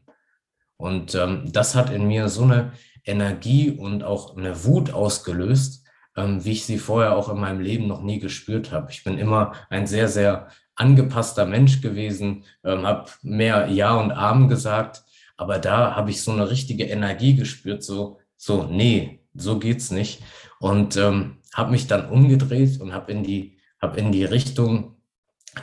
Und 0.78 1.14
ähm, 1.16 1.52
das 1.52 1.76
hat 1.76 1.92
in 1.92 2.08
mir 2.08 2.28
so 2.28 2.44
eine 2.44 2.74
Energie 3.06 3.70
und 3.70 4.04
auch 4.04 4.36
eine 4.36 4.66
Wut 4.66 4.92
ausgelöst, 4.92 5.86
ähm, 6.16 6.44
wie 6.44 6.54
ich 6.54 6.66
sie 6.66 6.80
vorher 6.80 7.16
auch 7.16 7.30
in 7.30 7.40
meinem 7.40 7.60
Leben 7.60 7.88
noch 7.88 8.02
nie 8.02 8.20
gespürt 8.20 8.72
habe. 8.72 8.92
Ich 8.92 9.04
bin 9.04 9.18
immer 9.18 9.54
ein 9.70 9.86
sehr, 9.88 10.08
sehr 10.08 10.48
angepasster 10.76 11.46
Mensch 11.46 11.82
gewesen, 11.82 12.46
ähm, 12.64 12.86
habe 12.86 13.12
mehr 13.22 13.68
Ja 13.68 13.96
und 13.96 14.12
Arm 14.12 14.48
gesagt, 14.48 15.04
aber 15.38 15.60
da 15.60 15.96
habe 15.96 16.10
ich 16.10 16.22
so 16.22 16.32
eine 16.32 16.50
richtige 16.50 16.86
Energie 16.86 17.36
gespürt, 17.36 17.84
so, 17.84 18.20
so, 18.38 18.64
nee, 18.64 19.23
so 19.34 19.60
geht's 19.60 19.92
nicht. 19.92 20.22
Und 20.60 20.98
ähm, 20.98 21.38
habe 21.54 21.72
mich 21.72 21.88
dann 21.88 22.10
umgedreht 22.10 22.80
und 22.82 22.94
habe 22.94 23.12
in 23.12 23.24
die, 23.24 23.58
habe 23.82 24.00
in 24.00 24.12
die 24.12 24.26
Richtung 24.26 24.98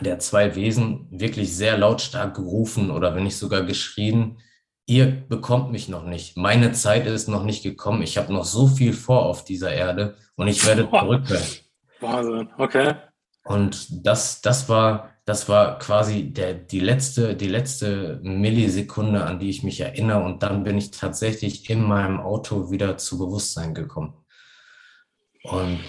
der 0.01 0.19
zwei 0.19 0.55
Wesen 0.55 1.09
wirklich 1.11 1.57
sehr 1.57 1.77
lautstark 1.77 2.37
gerufen 2.37 2.91
oder 2.91 3.15
wenn 3.15 3.25
nicht 3.25 3.37
sogar 3.37 3.63
geschrien, 3.63 4.39
ihr 4.87 5.07
bekommt 5.07 5.73
mich 5.73 5.89
noch 5.89 6.05
nicht. 6.05 6.37
Meine 6.37 6.73
Zeit 6.73 7.07
ist 7.07 7.29
noch 7.29 7.45
nicht 7.45 7.63
gekommen. 7.63 8.03
Ich 8.03 8.19
habe 8.19 8.33
noch 8.33 8.45
so 8.45 8.67
viel 8.69 8.93
vor 8.93 9.27
auf 9.27 9.45
dieser 9.45 9.73
Erde 9.73 10.17
und 10.37 10.49
ich 10.49 10.65
werde 10.67 10.89
zurückkehren. 10.91 11.45
Wahnsinn, 12.01 12.49
okay. 12.57 12.95
Und 13.45 14.07
das, 14.07 14.41
das 14.41 14.69
war, 14.69 15.10
das 15.31 15.49
war 15.49 15.79
quasi 15.79 16.33
der, 16.33 16.55
die 16.55 16.81
letzte, 16.81 17.37
die 17.37 17.47
letzte 17.47 18.19
Millisekunde, 18.25 19.23
an 19.25 19.39
die 19.39 19.49
ich 19.49 19.63
mich 19.63 19.81
erinnere. 19.81 20.25
Und 20.25 20.43
dann 20.43 20.65
bin 20.65 20.77
ich 20.77 20.91
tatsächlich 20.91 21.71
in 21.71 21.85
meinem 21.85 22.19
Auto 22.19 22.73
wieder 22.73 22.99
zu 22.99 23.17
Bewusstsein 23.17 23.73
gekommen. 23.73 24.13
Und 25.45 25.85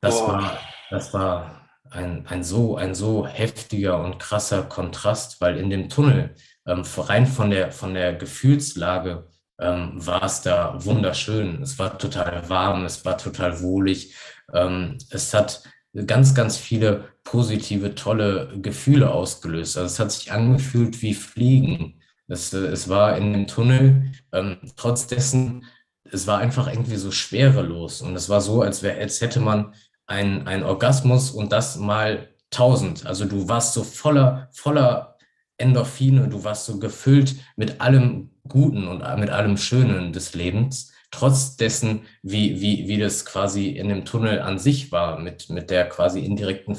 das 0.00 0.18
Boah. 0.18 0.28
war, 0.28 0.58
das 0.90 1.14
war 1.14 1.68
ein, 1.88 2.26
ein 2.26 2.42
so, 2.42 2.74
ein 2.74 2.96
so 2.96 3.28
heftiger 3.28 4.02
und 4.02 4.18
krasser 4.18 4.64
Kontrast, 4.64 5.40
weil 5.40 5.56
in 5.56 5.70
dem 5.70 5.88
Tunnel, 5.88 6.34
ähm, 6.66 6.82
rein 6.96 7.28
von 7.28 7.48
der, 7.48 7.70
von 7.70 7.94
der 7.94 8.12
Gefühlslage 8.12 9.28
ähm, 9.60 10.04
war 10.04 10.24
es 10.24 10.42
da 10.42 10.84
wunderschön. 10.84 11.62
Es 11.62 11.78
war 11.78 11.96
total 11.96 12.48
warm, 12.48 12.86
es 12.86 13.04
war 13.04 13.16
total 13.16 13.62
wohlig. 13.62 14.16
Ähm, 14.52 14.98
es 15.10 15.32
hat 15.32 15.62
ganz, 16.06 16.34
ganz 16.34 16.56
viele 16.56 17.11
positive, 17.24 17.94
tolle 17.94 18.52
Gefühle 18.60 19.10
ausgelöst. 19.10 19.76
Also 19.76 19.86
es 19.86 19.98
hat 19.98 20.12
sich 20.12 20.32
angefühlt 20.32 21.02
wie 21.02 21.14
Fliegen. 21.14 22.00
Es, 22.28 22.52
es 22.52 22.88
war 22.88 23.16
in 23.16 23.32
dem 23.32 23.46
Tunnel, 23.46 24.12
ähm, 24.32 24.58
trotz 24.76 25.06
dessen, 25.06 25.64
es 26.04 26.26
war 26.26 26.38
einfach 26.38 26.68
irgendwie 26.68 26.96
so 26.96 27.10
schwerelos. 27.10 28.02
Und 28.02 28.16
es 28.16 28.28
war 28.28 28.40
so, 28.40 28.62
als, 28.62 28.82
wär, 28.82 28.96
als 28.98 29.20
hätte 29.20 29.40
man 29.40 29.74
ein 30.06 30.62
Orgasmus 30.62 31.30
und 31.30 31.52
das 31.52 31.76
mal 31.78 32.28
tausend. 32.50 33.06
Also 33.06 33.24
du 33.24 33.48
warst 33.48 33.72
so 33.72 33.82
voller, 33.82 34.48
voller 34.52 35.16
Endorphine, 35.56 36.28
du 36.28 36.44
warst 36.44 36.66
so 36.66 36.78
gefüllt 36.78 37.36
mit 37.56 37.80
allem 37.80 38.30
Guten 38.48 38.88
und 38.88 39.02
mit 39.18 39.30
allem 39.30 39.56
Schönen 39.56 40.12
des 40.12 40.34
Lebens, 40.34 40.92
trotz 41.10 41.56
dessen, 41.56 42.02
wie, 42.22 42.60
wie, 42.60 42.88
wie 42.88 42.98
das 42.98 43.24
quasi 43.24 43.68
in 43.68 43.88
dem 43.88 44.04
Tunnel 44.04 44.40
an 44.40 44.58
sich 44.58 44.90
war, 44.92 45.18
mit, 45.18 45.48
mit 45.48 45.70
der 45.70 45.88
quasi 45.88 46.24
indirekten 46.24 46.76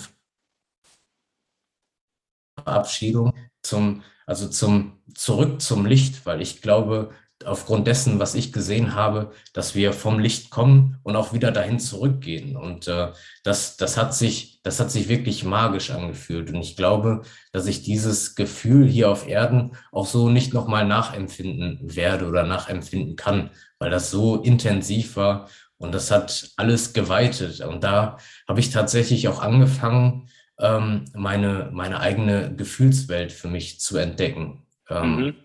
Verabschiedung 2.62 3.34
zum, 3.62 4.04
also 4.26 4.48
zum, 4.48 5.00
zurück 5.16 5.62
zum 5.62 5.86
Licht, 5.86 6.26
weil 6.26 6.42
ich 6.42 6.62
glaube, 6.62 7.12
aufgrund 7.46 7.88
dessen, 7.88 8.20
was 8.20 8.36
ich 8.36 8.54
gesehen 8.54 8.96
habe, 8.96 9.32
dass 9.54 9.76
wir 9.76 9.92
vom 9.94 10.20
Licht 10.20 10.50
kommen 10.50 11.00
und 11.04 11.16
auch 11.16 11.34
wieder 11.34 11.52
dahin 11.52 11.80
zurückgehen. 11.80 12.56
Und 12.56 12.88
äh, 12.88 13.12
das, 13.44 13.76
das, 13.76 13.98
hat 13.98 14.16
sich, 14.16 14.62
das 14.64 14.80
hat 14.80 14.92
sich 14.92 15.10
wirklich 15.10 15.44
magisch 15.44 15.92
angefühlt. 15.92 16.50
Und 16.50 16.62
ich 16.62 16.78
glaube, 16.78 17.24
dass 17.52 17.68
ich 17.68 17.84
dieses 17.84 18.36
Gefühl 18.36 18.88
hier 18.88 19.10
auf 19.10 19.28
Erden 19.28 19.76
auch 19.92 20.06
so 20.06 20.30
nicht 20.30 20.54
nochmal 20.54 20.86
nachempfinden 20.88 21.80
werde 21.82 22.28
oder 22.28 22.44
nachempfinden 22.44 23.16
kann, 23.16 23.50
weil 23.78 23.90
das 23.90 24.10
so 24.10 24.42
intensiv 24.42 25.18
war 25.18 25.50
und 25.78 25.94
das 25.94 26.12
hat 26.12 26.52
alles 26.56 26.94
geweitet. 26.94 27.60
Und 27.60 27.84
da 27.84 28.18
habe 28.48 28.60
ich 28.62 28.70
tatsächlich 28.70 29.28
auch 29.28 29.42
angefangen, 29.42 30.30
ähm, 30.60 31.06
meine, 31.14 31.70
meine 31.74 32.00
eigene 32.00 32.56
Gefühlswelt 32.56 33.32
für 33.32 33.48
mich 33.48 33.80
zu 33.80 33.98
entdecken. 33.98 34.66
Ähm, 34.90 35.16
mhm 35.16 35.36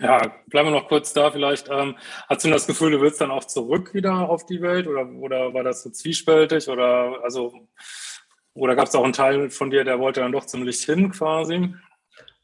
ja, 0.00 0.32
bleiben 0.46 0.68
wir 0.68 0.80
noch 0.80 0.88
kurz 0.88 1.12
da 1.12 1.30
vielleicht. 1.30 1.68
Ähm, 1.70 1.96
hast 2.28 2.44
du 2.44 2.50
das 2.50 2.66
Gefühl, 2.66 2.92
du 2.92 3.00
willst 3.00 3.20
dann 3.20 3.30
auch 3.30 3.44
zurück 3.44 3.92
wieder 3.94 4.28
auf 4.28 4.46
die 4.46 4.62
Welt 4.62 4.86
oder, 4.86 5.06
oder 5.06 5.52
war 5.52 5.62
das 5.62 5.82
so 5.82 5.90
zwiespältig 5.90 6.68
oder 6.68 7.22
also 7.22 7.52
oder 8.54 8.74
gab 8.74 8.88
es 8.88 8.94
auch 8.94 9.04
einen 9.04 9.12
Teil 9.12 9.50
von 9.50 9.70
dir, 9.70 9.84
der 9.84 10.00
wollte 10.00 10.20
dann 10.20 10.32
doch 10.32 10.46
zum 10.46 10.64
Licht 10.64 10.84
hin 10.84 11.10
quasi? 11.12 11.74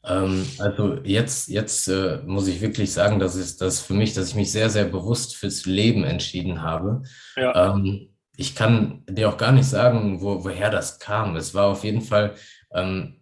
Ähm, 0.05 0.45
also 0.59 0.99
jetzt, 1.03 1.49
jetzt 1.49 1.87
äh, 1.87 2.21
muss 2.25 2.47
ich 2.47 2.61
wirklich 2.61 2.93
sagen, 2.93 3.19
dass 3.19 3.35
es 3.35 3.57
das 3.57 3.81
für 3.81 3.93
mich, 3.93 4.13
dass 4.13 4.29
ich 4.29 4.35
mich 4.35 4.51
sehr, 4.51 4.69
sehr 4.69 4.85
bewusst 4.85 5.35
fürs 5.35 5.65
Leben 5.65 6.03
entschieden 6.03 6.61
habe. 6.61 7.03
Ja. 7.35 7.73
Ähm, 7.73 8.09
ich 8.37 8.55
kann 8.55 9.03
dir 9.09 9.29
auch 9.29 9.37
gar 9.37 9.51
nicht 9.51 9.67
sagen, 9.67 10.21
wo, 10.21 10.45
woher 10.45 10.69
das 10.69 10.99
kam. 10.99 11.35
Es 11.35 11.53
war 11.53 11.65
auf 11.65 11.83
jeden 11.83 12.01
Fall 12.01 12.35
ähm, 12.73 13.17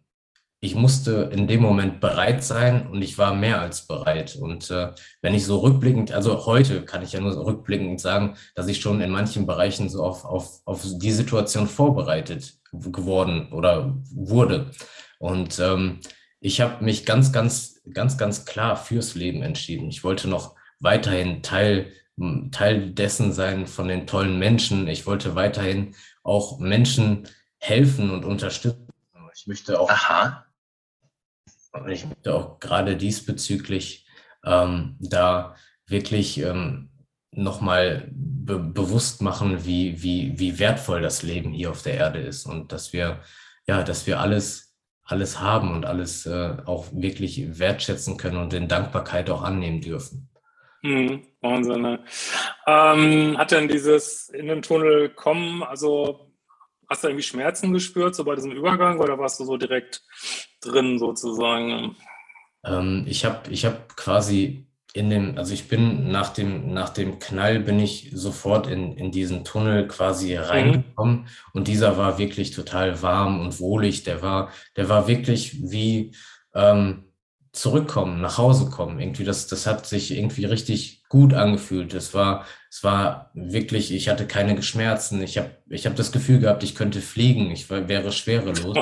ich 0.65 0.75
musste 0.75 1.29
in 1.31 1.47
dem 1.47 1.61
Moment 1.61 1.99
bereit 1.99 2.43
sein 2.43 2.87
und 2.87 3.01
ich 3.01 3.17
war 3.17 3.35
mehr 3.35 3.61
als 3.61 3.87
bereit. 3.87 4.35
Und 4.35 4.71
äh, 4.71 4.91
wenn 5.21 5.35
ich 5.35 5.45
so 5.45 5.59
rückblickend, 5.59 6.11
also 6.11 6.45
heute 6.45 6.83
kann 6.83 7.03
ich 7.03 7.13
ja 7.13 7.21
nur 7.21 7.45
rückblickend 7.45 8.01
sagen, 8.01 8.35
dass 8.55 8.67
ich 8.67 8.81
schon 8.81 8.99
in 8.99 9.11
manchen 9.11 9.45
Bereichen 9.45 9.89
so 9.89 10.03
auf, 10.03 10.25
auf, 10.25 10.61
auf 10.65 10.83
die 10.83 11.11
Situation 11.11 11.67
vorbereitet 11.67 12.55
geworden 12.71 13.53
oder 13.53 13.95
wurde. 14.11 14.71
Und 15.19 15.59
ähm, 15.59 15.99
ich 16.39 16.61
habe 16.61 16.83
mich 16.83 17.05
ganz, 17.05 17.31
ganz, 17.31 17.81
ganz, 17.93 18.17
ganz 18.17 18.45
klar 18.45 18.75
fürs 18.75 19.13
Leben 19.13 19.43
entschieden. 19.43 19.89
Ich 19.89 20.03
wollte 20.03 20.27
noch 20.27 20.55
weiterhin 20.79 21.43
Teil, 21.43 21.91
Teil 22.51 22.91
dessen 22.91 23.33
sein 23.33 23.67
von 23.67 23.87
den 23.87 24.07
tollen 24.07 24.39
Menschen. 24.39 24.87
Ich 24.87 25.05
wollte 25.05 25.35
weiterhin 25.35 25.95
auch 26.23 26.59
Menschen 26.59 27.27
helfen 27.57 28.09
und 28.09 28.23
unterstützen. 28.23 28.87
Ich 29.35 29.47
möchte 29.47 29.79
auch 29.79 29.89
Aha. 29.89 30.45
Ich 31.89 32.05
möchte 32.05 32.33
auch 32.33 32.59
gerade 32.59 32.95
diesbezüglich 32.95 34.07
ähm, 34.45 34.95
da 34.99 35.55
wirklich 35.87 36.37
ähm, 36.39 36.89
nochmal 37.31 38.07
be 38.11 38.59
bewusst 38.59 39.21
machen, 39.21 39.65
wie, 39.65 40.01
wie, 40.01 40.39
wie 40.39 40.57
wertvoll 40.57 41.01
das 41.01 41.21
Leben 41.21 41.51
hier 41.51 41.71
auf 41.71 41.81
der 41.81 41.95
Erde 41.95 42.19
ist 42.19 42.45
und 42.45 42.71
dass 42.71 42.93
wir, 42.93 43.19
ja, 43.67 43.83
dass 43.83 44.07
wir 44.07 44.19
alles, 44.19 44.73
alles 45.03 45.39
haben 45.39 45.73
und 45.73 45.85
alles 45.85 46.25
äh, 46.25 46.57
auch 46.65 46.87
wirklich 46.93 47.59
wertschätzen 47.59 48.17
können 48.17 48.37
und 48.37 48.53
in 48.53 48.67
Dankbarkeit 48.67 49.29
auch 49.29 49.41
annehmen 49.41 49.81
dürfen. 49.81 50.29
Hm, 50.85 51.23
Wahnsinn. 51.41 51.81
Ne? 51.81 51.99
Ähm, 52.67 53.37
hat 53.39 53.49
denn 53.49 53.67
dieses 53.67 54.29
in 54.29 54.47
den 54.47 54.61
Tunnel 54.61 55.09
kommen, 55.09 55.63
also 55.63 56.31
hast 56.87 57.03
du 57.03 57.07
irgendwie 57.07 57.23
Schmerzen 57.23 57.73
gespürt, 57.73 58.13
so 58.13 58.23
bei 58.23 58.35
diesem 58.35 58.51
Übergang, 58.51 58.99
oder 58.99 59.17
warst 59.17 59.39
du 59.39 59.45
so 59.45 59.57
direkt 59.57 60.03
drin 60.61 60.99
sozusagen? 60.99 61.95
Ähm, 62.63 63.03
ich 63.07 63.25
habe 63.25 63.49
ich 63.49 63.65
hab 63.65 63.95
quasi 63.97 64.67
in 64.93 65.09
dem, 65.09 65.39
also 65.39 65.55
ich 65.55 65.67
bin 65.67 66.11
nach 66.11 66.29
dem, 66.29 66.71
nach 66.71 66.89
dem 66.89 67.17
Knall 67.17 67.61
bin 67.61 67.79
ich 67.79 68.11
sofort 68.13 68.67
in, 68.67 68.95
in 68.95 69.11
diesen 69.11 69.43
Tunnel 69.43 69.87
quasi 69.87 70.35
mhm. 70.35 70.43
reingekommen 70.43 71.15
mhm. 71.15 71.27
und 71.53 71.67
dieser 71.67 71.97
war 71.97 72.19
wirklich 72.19 72.51
total 72.51 73.01
warm 73.01 73.41
und 73.41 73.59
wohlig. 73.59 74.03
Der 74.03 74.21
war, 74.21 74.51
der 74.77 74.87
war 74.87 75.07
wirklich 75.07 75.63
wie 75.63 76.11
ähm, 76.53 77.05
zurückkommen, 77.55 78.21
nach 78.21 78.37
Hause 78.37 78.69
kommen. 78.69 78.99
Irgendwie, 78.99 79.23
das, 79.23 79.47
das 79.47 79.65
hat 79.65 79.85
sich 79.85 80.11
irgendwie 80.11 80.45
richtig 80.45 81.03
gut 81.09 81.33
angefühlt. 81.33 81.93
Es 81.93 82.13
war, 82.13 82.45
es 82.69 82.83
war 82.83 83.31
wirklich, 83.33 83.93
ich 83.93 84.09
hatte 84.09 84.27
keine 84.27 84.61
Schmerzen. 84.61 85.21
Ich 85.21 85.37
habe 85.37 85.51
ich 85.69 85.85
hab 85.85 85.95
das 85.95 86.11
Gefühl 86.11 86.39
gehabt, 86.39 86.63
ich 86.63 86.75
könnte 86.75 87.01
fliegen. 87.01 87.51
Ich 87.51 87.69
wäre 87.69 88.11
schwerelos. 88.11 88.77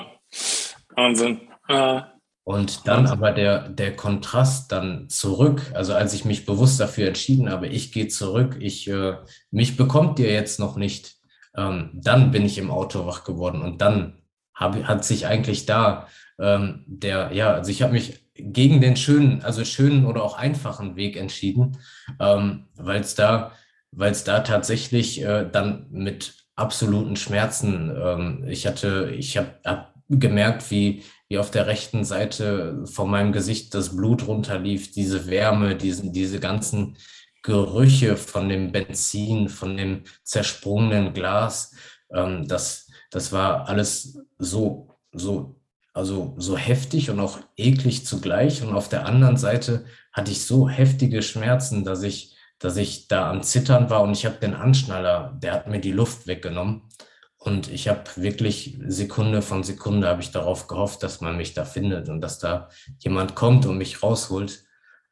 Wahnsinn. 0.96 1.42
Äh, 1.68 2.02
und 2.46 2.88
dann 2.88 3.08
aber 3.08 3.32
der, 3.32 3.70
der 3.70 3.96
Kontrast 3.96 4.72
dann 4.72 5.08
zurück, 5.08 5.72
also 5.74 5.94
als 5.94 6.14
ich 6.14 6.26
mich 6.26 6.46
bewusst 6.46 6.80
dafür 6.80 7.08
entschieden 7.08 7.50
habe, 7.50 7.68
ich 7.68 7.94
gehe 7.94 8.10
zurück, 8.10 8.58
ich, 8.60 8.90
äh, 8.90 9.16
mich 9.50 9.78
bekommt 9.78 10.20
ihr 10.20 10.30
jetzt 10.30 10.60
noch 10.60 10.76
nicht, 10.76 11.16
ähm, 11.56 11.92
dann 11.94 12.32
bin 12.32 12.46
ich 12.46 12.58
im 12.58 12.70
Auto 12.70 13.06
wach 13.06 13.24
geworden 13.24 13.62
und 13.62 13.82
dann 13.82 14.24
hab, 14.54 14.76
hat 14.84 15.06
sich 15.06 15.26
eigentlich 15.26 15.66
da 15.66 16.08
ähm, 16.38 16.84
der, 16.86 17.32
ja, 17.32 17.54
also 17.54 17.72
ich 17.72 17.82
habe 17.82 17.94
mich 17.94 18.23
gegen 18.36 18.82
den 18.82 18.96
schönen, 18.96 19.42
also 19.44 19.64
schönen 19.66 20.06
oder 20.06 20.24
auch 20.24 20.38
einfachen 20.38 20.96
Weg 20.96 21.18
entschieden, 21.18 21.78
ähm, 22.20 22.68
weil 22.76 23.02
es 23.02 23.16
da 23.16 23.52
weil 23.96 24.12
es 24.12 24.24
da 24.24 24.40
tatsächlich 24.42 25.22
äh, 25.22 25.48
dann 25.50 25.88
mit 25.92 26.46
absoluten 26.56 27.16
Schmerzen, 27.16 27.92
ähm, 27.96 28.46
ich 28.48 28.68
hatte, 28.68 29.14
ich 29.18 29.38
habe 29.38 29.60
hab 29.66 29.94
gemerkt, 30.10 30.70
wie, 30.72 31.04
wie 31.28 31.38
auf 31.38 31.52
der 31.52 31.68
rechten 31.68 32.04
Seite 32.04 32.84
von 32.86 33.10
meinem 33.10 33.32
Gesicht 33.32 33.74
das 33.74 33.96
Blut 33.96 34.28
runterlief, 34.28 34.92
diese 34.92 35.28
Wärme, 35.28 35.76
diesen, 35.76 36.14
diese 36.14 36.40
ganzen 36.40 36.98
Gerüche 37.42 38.16
von 38.16 38.50
dem 38.50 38.72
Benzin, 38.72 39.50
von 39.50 39.76
dem 39.78 40.04
zersprungenen 40.24 41.14
Glas, 41.14 41.76
ähm, 42.14 42.48
das, 42.48 42.90
das 43.12 43.32
war 43.32 43.68
alles 43.68 44.20
so, 44.38 44.90
so, 45.12 45.60
also 45.94 46.36
so 46.38 46.58
heftig 46.58 47.10
und 47.10 47.20
auch 47.20 47.40
eklig 47.56 48.06
zugleich. 48.06 48.64
Und 48.64 48.74
auf 48.74 48.90
der 48.90 49.06
anderen 49.06 49.38
Seite 49.38 49.86
hatte 50.12 50.32
ich 50.32 50.46
so 50.46 50.68
heftige 50.68 51.22
Schmerzen, 51.22 51.84
dass 51.84 52.04
ich, 52.04 52.36
dass 52.60 52.78
ich 52.78 53.08
da 53.08 53.30
am 53.30 53.44
Zittern 53.44 53.90
war 53.90 54.02
und 54.02 54.12
ich 54.12 54.26
habe 54.26 54.38
den 54.38 54.56
Anschnaller, 54.56 55.38
der 55.42 55.54
hat 55.54 55.68
mir 55.68 55.80
die 55.80 55.92
Luft 55.92 56.28
weggenommen. 56.28 56.90
Und 57.38 57.70
ich 57.70 57.90
habe 57.90 58.04
wirklich 58.16 58.80
Sekunde 58.88 59.42
von 59.42 59.64
Sekunde 59.64 60.08
habe 60.08 60.22
ich 60.22 60.32
darauf 60.32 60.68
gehofft, 60.68 61.04
dass 61.04 61.20
man 61.20 61.36
mich 61.36 61.54
da 61.54 61.66
findet 61.66 62.08
und 62.08 62.22
dass 62.22 62.40
da 62.40 62.70
jemand 63.00 63.36
kommt 63.36 63.66
und 63.66 63.78
mich 63.78 64.02
rausholt. 64.02 64.64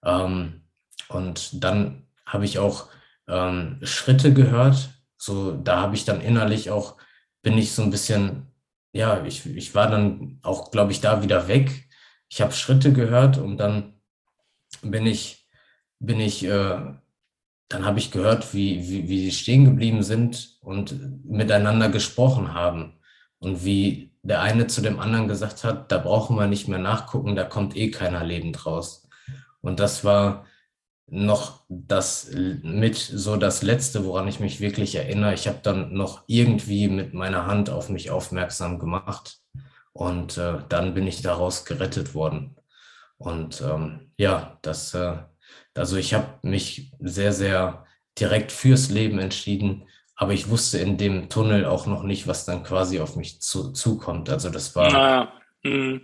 Ähm, 0.04 0.64
und 1.10 1.64
dann 1.64 2.08
habe 2.26 2.46
ich 2.46 2.58
auch 2.58 2.88
ähm, 3.28 3.80
Schritte 3.84 4.34
gehört. 4.34 4.90
So, 5.18 5.52
da 5.52 5.82
habe 5.82 5.96
ich 5.96 6.06
dann 6.06 6.22
innerlich 6.22 6.72
auch, 6.72 6.96
bin 7.42 7.58
ich 7.58 7.74
so 7.74 7.84
ein 7.84 7.92
bisschen, 7.92 8.51
ja, 8.94 9.24
ich, 9.26 9.46
ich 9.46 9.74
war 9.76 9.90
dann 9.90 10.40
auch, 10.44 10.72
glaube 10.72 10.92
ich, 10.92 11.02
da 11.02 11.24
wieder 11.24 11.48
weg. 11.48 11.90
Ich 12.30 12.42
habe 12.42 12.52
Schritte 12.54 12.94
gehört 12.94 13.38
und 13.38 13.58
dann 13.58 14.02
bin 14.82 15.06
ich, 15.06 15.48
bin 16.00 16.20
ich, 16.20 16.44
äh, 16.44 16.80
dann 17.70 17.86
habe 17.86 18.00
ich 18.00 18.12
gehört, 18.12 18.54
wie, 18.54 18.90
wie, 18.90 19.08
wie 19.08 19.20
sie 19.26 19.32
stehen 19.32 19.66
geblieben 19.66 20.04
sind 20.04 20.58
und 20.62 21.26
miteinander 21.26 21.90
gesprochen 21.90 22.54
haben. 22.54 23.00
Und 23.40 23.66
wie 23.66 24.14
der 24.24 24.42
eine 24.42 24.68
zu 24.68 24.82
dem 24.82 25.00
anderen 25.00 25.28
gesagt 25.28 25.64
hat, 25.64 25.92
da 25.92 25.98
brauchen 25.98 26.36
wir 26.38 26.48
nicht 26.48 26.68
mehr 26.68 26.80
nachgucken, 26.80 27.36
da 27.36 27.44
kommt 27.44 27.76
eh 27.76 27.90
keiner 27.92 28.24
lebend 28.24 28.66
raus. 28.66 29.08
Und 29.62 29.80
das 29.80 30.04
war, 30.04 30.46
noch 31.14 31.60
das 31.68 32.32
mit 32.64 32.96
so 32.96 33.36
das 33.36 33.64
Letzte, 33.64 34.06
woran 34.06 34.30
ich 34.30 34.40
mich 34.40 34.62
wirklich 34.62 34.96
erinnere. 34.96 35.34
Ich 35.34 35.46
habe 35.46 35.60
dann 35.62 35.94
noch 35.94 36.24
irgendwie 36.26 36.88
mit 36.88 37.14
meiner 37.14 37.48
Hand 37.48 37.70
auf 37.70 37.90
mich 37.90 38.10
aufmerksam 38.10 38.80
gemacht 38.80 39.40
und 39.92 40.38
äh, 40.38 40.60
dann 40.70 40.94
bin 40.94 41.06
ich 41.08 41.22
daraus 41.22 41.66
gerettet 41.66 42.16
worden. 42.16 42.56
Und 43.18 43.62
ähm, 43.62 44.14
ja, 44.16 44.58
das, 44.62 44.94
äh, 44.94 45.18
also 45.76 45.98
ich 45.98 46.14
habe 46.14 46.28
mich 46.44 46.94
sehr, 47.00 47.34
sehr 47.34 47.86
direkt 48.18 48.54
fürs 48.54 48.90
Leben 48.90 49.20
entschieden, 49.20 49.90
aber 50.16 50.32
ich 50.32 50.50
wusste 50.50 50.78
in 50.78 50.98
dem 50.98 51.28
Tunnel 51.28 51.66
auch 51.66 51.88
noch 51.88 52.04
nicht, 52.04 52.26
was 52.26 52.46
dann 52.46 52.64
quasi 52.64 53.02
auf 53.02 53.18
mich 53.18 53.42
zu, 53.42 53.74
zukommt. 53.74 54.30
Also 54.30 54.50
das 54.50 54.74
war. 54.78 54.90
Naja. 54.90 55.34
Hm. 55.64 56.02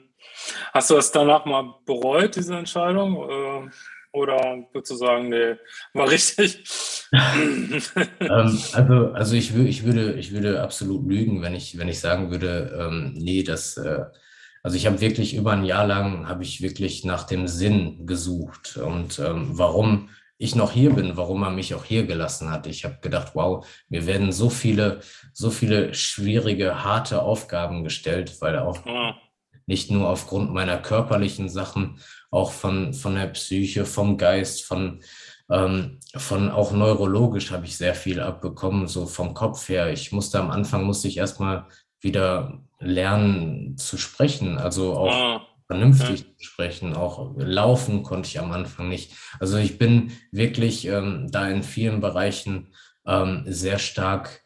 Hast 0.74 0.90
du 0.90 0.96
das 0.96 1.14
danach 1.14 1.46
mal 1.46 1.76
bereut, 1.86 2.36
diese 2.36 2.58
Entscheidung? 2.58 3.30
Äh 3.30 3.70
oder 4.12 4.66
würdest 4.72 4.92
du 4.92 4.96
sagen, 4.96 5.30
nee, 5.30 5.56
war 5.94 6.10
richtig? 6.10 6.64
ähm, 7.14 7.82
also, 8.20 9.12
also 9.14 9.36
ich, 9.36 9.56
ich, 9.56 9.86
würde, 9.86 10.14
ich 10.14 10.32
würde 10.32 10.62
absolut 10.62 11.08
lügen, 11.08 11.42
wenn 11.42 11.56
ich, 11.56 11.78
wenn 11.78 11.88
ich 11.88 12.00
sagen 12.00 12.32
würde, 12.32 12.78
ähm, 12.80 13.14
nee, 13.16 13.44
das, 13.44 13.78
äh, 13.78 14.06
also 14.64 14.76
ich 14.76 14.86
habe 14.86 15.02
wirklich 15.02 15.36
über 15.36 15.54
ein 15.54 15.66
Jahr 15.66 15.88
lang, 15.88 16.28
habe 16.28 16.44
ich 16.44 16.62
wirklich 16.62 17.06
nach 17.06 17.24
dem 17.24 17.48
Sinn 17.48 18.06
gesucht 18.06 18.78
und 18.78 19.20
ähm, 19.20 19.50
warum 19.52 20.10
ich 20.40 20.56
noch 20.56 20.72
hier 20.72 20.92
bin, 20.92 21.18
warum 21.18 21.44
er 21.44 21.50
mich 21.50 21.74
auch 21.74 21.84
hier 21.84 22.06
gelassen 22.06 22.52
hat. 22.52 22.68
Ich 22.68 22.86
habe 22.86 22.98
gedacht, 23.02 23.32
wow, 23.34 23.66
mir 23.90 24.06
werden 24.06 24.32
so 24.32 24.50
viele, 24.50 25.00
so 25.34 25.50
viele 25.50 25.94
schwierige, 25.94 26.84
harte 26.84 27.24
Aufgaben 27.24 27.84
gestellt, 27.84 28.40
weil 28.40 28.60
auch 28.60 28.86
ja. 28.86 29.16
Nicht 29.67 29.91
nur 29.91 30.09
aufgrund 30.09 30.53
meiner 30.53 30.77
körperlichen 30.77 31.50
Sachen, 31.50 32.00
auch 32.31 32.51
von, 32.51 32.93
von 32.93 33.15
der 33.15 33.27
Psyche, 33.27 33.86
vom 33.86 34.17
Geist, 34.17 34.63
von, 34.63 35.01
ähm, 35.51 36.00
von 36.15 36.49
auch 36.49 36.71
neurologisch 36.71 37.51
habe 37.51 37.65
ich 37.65 37.77
sehr 37.77 37.93
viel 37.93 38.19
abbekommen, 38.19 38.88
so 38.88 39.06
vom 39.06 39.34
Kopf 39.34 39.69
her. 39.69 39.91
Ich 39.91 40.12
musste 40.12 40.39
am 40.39 40.49
Anfang, 40.49 40.84
musste 40.84 41.08
ich 41.08 41.17
erstmal 41.17 41.67
wieder 41.99 42.63
lernen 42.80 43.77
zu 43.77 43.97
sprechen, 43.97 44.58
also 44.58 44.95
auch 44.95 45.13
ah, 45.13 45.47
vernünftig 45.67 46.19
ja. 46.21 46.25
zu 46.38 46.43
sprechen. 46.45 46.95
Auch 46.95 47.34
laufen 47.36 48.03
konnte 48.03 48.30
ich 48.30 48.39
am 48.39 48.51
Anfang 48.51 48.89
nicht. 48.89 49.13
Also 49.39 49.58
ich 49.58 49.77
bin 49.77 50.12
wirklich 50.32 50.88
ähm, 50.88 51.27
da 51.30 51.47
in 51.49 51.63
vielen 51.63 51.99
Bereichen 51.99 52.73
ähm, 53.06 53.43
sehr 53.47 53.80
stark 53.80 54.43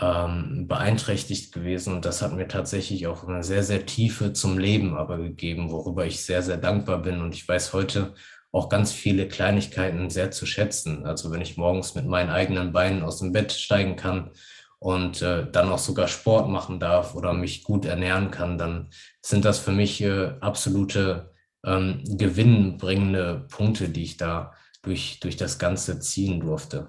ähm, 0.00 0.66
beeinträchtigt 0.68 1.52
gewesen. 1.52 1.94
Und 1.94 2.04
das 2.04 2.22
hat 2.22 2.32
mir 2.32 2.48
tatsächlich 2.48 3.06
auch 3.06 3.28
eine 3.28 3.42
sehr, 3.42 3.62
sehr 3.62 3.86
Tiefe 3.86 4.32
zum 4.32 4.58
Leben 4.58 4.96
aber 4.96 5.18
gegeben, 5.18 5.70
worüber 5.70 6.06
ich 6.06 6.24
sehr, 6.24 6.42
sehr 6.42 6.56
dankbar 6.56 7.02
bin. 7.02 7.20
Und 7.20 7.34
ich 7.34 7.46
weiß 7.46 7.72
heute 7.72 8.14
auch 8.52 8.68
ganz 8.68 8.92
viele 8.92 9.28
Kleinigkeiten 9.28 10.10
sehr 10.10 10.30
zu 10.30 10.46
schätzen. 10.46 11.06
Also 11.06 11.30
wenn 11.30 11.40
ich 11.40 11.56
morgens 11.56 11.94
mit 11.94 12.06
meinen 12.06 12.30
eigenen 12.30 12.72
Beinen 12.72 13.02
aus 13.02 13.18
dem 13.18 13.32
Bett 13.32 13.52
steigen 13.52 13.96
kann 13.96 14.30
und 14.78 15.22
äh, 15.22 15.50
dann 15.50 15.70
auch 15.70 15.78
sogar 15.78 16.08
Sport 16.08 16.48
machen 16.48 16.78
darf 16.80 17.14
oder 17.14 17.32
mich 17.32 17.64
gut 17.64 17.86
ernähren 17.86 18.30
kann, 18.30 18.58
dann 18.58 18.90
sind 19.22 19.44
das 19.44 19.58
für 19.58 19.72
mich 19.72 20.02
äh, 20.02 20.34
absolute 20.40 21.32
ähm, 21.64 22.02
gewinnbringende 22.04 23.46
Punkte, 23.50 23.88
die 23.88 24.02
ich 24.02 24.16
da 24.16 24.52
durch, 24.82 25.20
durch 25.20 25.36
das 25.36 25.58
Ganze 25.58 26.00
ziehen 26.00 26.40
durfte. 26.40 26.88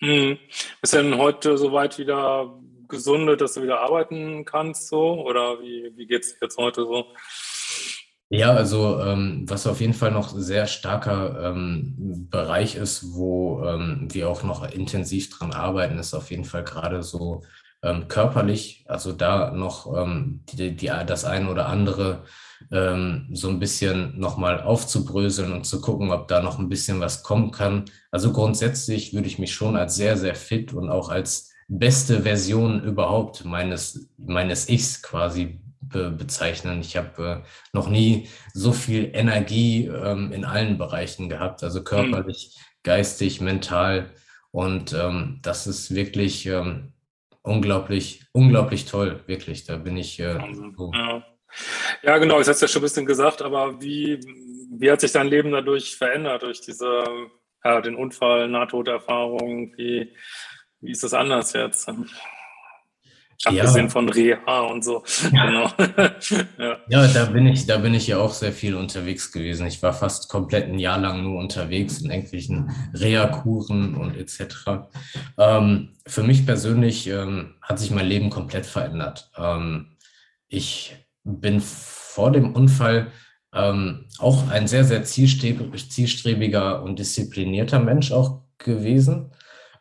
Mhm. 0.00 0.38
Bist 0.80 0.94
du 0.94 0.98
denn 0.98 1.18
heute 1.18 1.56
soweit 1.58 1.98
wieder 1.98 2.60
gesundet, 2.88 3.40
dass 3.40 3.54
du 3.54 3.62
wieder 3.62 3.80
arbeiten 3.80 4.44
kannst, 4.44 4.88
so? 4.88 5.24
Oder 5.24 5.60
wie, 5.60 5.92
wie 5.96 6.06
geht 6.06 6.22
es 6.22 6.36
jetzt 6.40 6.58
heute 6.58 6.84
so? 6.84 7.06
Ja, 8.30 8.52
also 8.52 9.00
ähm, 9.00 9.44
was 9.48 9.66
auf 9.66 9.80
jeden 9.80 9.92
Fall 9.92 10.10
noch 10.10 10.30
sehr 10.30 10.66
starker 10.66 11.52
ähm, 11.52 12.26
Bereich 12.30 12.74
ist, 12.74 13.14
wo 13.14 13.64
ähm, 13.64 14.08
wir 14.10 14.28
auch 14.28 14.42
noch 14.42 14.68
intensiv 14.68 15.30
dran 15.30 15.52
arbeiten, 15.52 15.98
ist 15.98 16.14
auf 16.14 16.30
jeden 16.30 16.44
Fall 16.44 16.64
gerade 16.64 17.02
so 17.02 17.42
ähm, 17.82 18.08
körperlich. 18.08 18.84
Also 18.88 19.12
da 19.12 19.52
noch 19.52 19.94
ähm, 19.96 20.42
die, 20.52 20.74
die, 20.74 20.86
das 20.86 21.24
ein 21.24 21.48
oder 21.48 21.68
andere 21.68 22.24
ähm, 22.70 23.28
so 23.32 23.48
ein 23.48 23.58
bisschen 23.58 24.18
nochmal 24.18 24.62
aufzubröseln 24.62 25.52
und 25.52 25.64
zu 25.64 25.80
gucken, 25.80 26.10
ob 26.10 26.28
da 26.28 26.42
noch 26.42 26.58
ein 26.58 26.68
bisschen 26.68 27.00
was 27.00 27.22
kommen 27.22 27.50
kann. 27.50 27.84
Also 28.10 28.32
grundsätzlich 28.32 29.14
würde 29.14 29.28
ich 29.28 29.38
mich 29.38 29.52
schon 29.52 29.76
als 29.76 29.94
sehr, 29.96 30.16
sehr 30.16 30.34
fit 30.34 30.72
und 30.72 30.88
auch 30.88 31.08
als 31.08 31.52
beste 31.68 32.22
Version 32.22 32.82
überhaupt 32.82 33.44
meines, 33.44 34.10
meines 34.16 34.68
Ichs 34.68 35.02
quasi 35.02 35.60
be 35.80 36.10
bezeichnen. 36.10 36.80
Ich 36.80 36.96
habe 36.96 37.42
äh, 37.44 37.48
noch 37.72 37.88
nie 37.88 38.28
so 38.52 38.72
viel 38.72 39.10
Energie 39.12 39.86
ähm, 39.86 40.32
in 40.32 40.44
allen 40.44 40.78
Bereichen 40.78 41.28
gehabt, 41.28 41.62
also 41.62 41.80
mhm. 41.80 41.84
körperlich, 41.84 42.54
mhm. 42.56 42.60
geistig, 42.82 43.40
mental. 43.40 44.10
Und 44.50 44.92
ähm, 44.92 45.40
das 45.42 45.66
ist 45.66 45.94
wirklich 45.94 46.46
ähm, 46.46 46.92
unglaublich, 47.42 48.24
unglaublich 48.32 48.86
toll, 48.86 49.20
wirklich. 49.26 49.64
Da 49.64 49.76
bin 49.76 49.96
ich 49.96 50.20
äh, 50.20 50.38
so. 50.76 50.92
ja. 50.94 51.24
Ja, 52.02 52.18
genau, 52.18 52.40
ich 52.40 52.46
hatte 52.46 52.52
es 52.52 52.60
ja 52.60 52.68
schon 52.68 52.80
ein 52.80 52.84
bisschen 52.84 53.06
gesagt, 53.06 53.42
aber 53.42 53.80
wie, 53.80 54.20
wie 54.78 54.90
hat 54.90 55.00
sich 55.00 55.12
dein 55.12 55.28
Leben 55.28 55.52
dadurch 55.52 55.96
verändert, 55.96 56.42
durch 56.42 56.60
diese, 56.60 57.04
ja, 57.64 57.80
den 57.80 57.96
Unfall, 57.96 58.48
Nahtoderfahrung? 58.48 59.72
Wie, 59.76 60.14
wie 60.80 60.90
ist 60.90 61.02
das 61.02 61.14
anders 61.14 61.52
jetzt? 61.52 61.88
Abgesehen 63.44 63.86
ja. 63.86 63.90
von 63.90 64.08
Reha 64.08 64.60
und 64.60 64.84
so. 64.84 65.04
Genau. 65.30 65.70
ja. 66.58 66.78
ja, 66.88 67.06
da 67.08 67.26
bin 67.26 67.46
ich, 67.46 67.66
da 67.66 67.78
bin 67.78 67.92
ich 67.92 68.06
ja 68.06 68.18
auch 68.18 68.32
sehr 68.32 68.52
viel 68.52 68.74
unterwegs 68.74 69.32
gewesen. 69.32 69.66
Ich 69.66 69.82
war 69.82 69.92
fast 69.92 70.30
komplett 70.30 70.66
ein 70.66 70.78
Jahr 70.78 70.98
lang 70.98 71.22
nur 71.22 71.38
unterwegs 71.38 72.00
in 72.00 72.10
irgendwelchen 72.10 72.70
Reha-Kuren 72.94 73.96
und 73.96 74.16
etc. 74.16 74.88
Ähm, 75.38 75.96
für 76.06 76.22
mich 76.22 76.46
persönlich 76.46 77.06
ähm, 77.08 77.56
hat 77.60 77.78
sich 77.78 77.90
mein 77.90 78.06
Leben 78.06 78.30
komplett 78.30 78.64
verändert. 78.64 79.30
Ähm, 79.36 79.96
ich 80.48 81.03
bin 81.24 81.60
vor 81.60 82.30
dem 82.30 82.54
Unfall 82.54 83.10
ähm, 83.52 84.06
auch 84.18 84.48
ein 84.50 84.66
sehr, 84.66 84.84
sehr 84.84 85.04
zielstrebiger 85.04 86.82
und 86.82 86.98
disziplinierter 86.98 87.78
Mensch 87.78 88.12
auch 88.12 88.42
gewesen, 88.58 89.30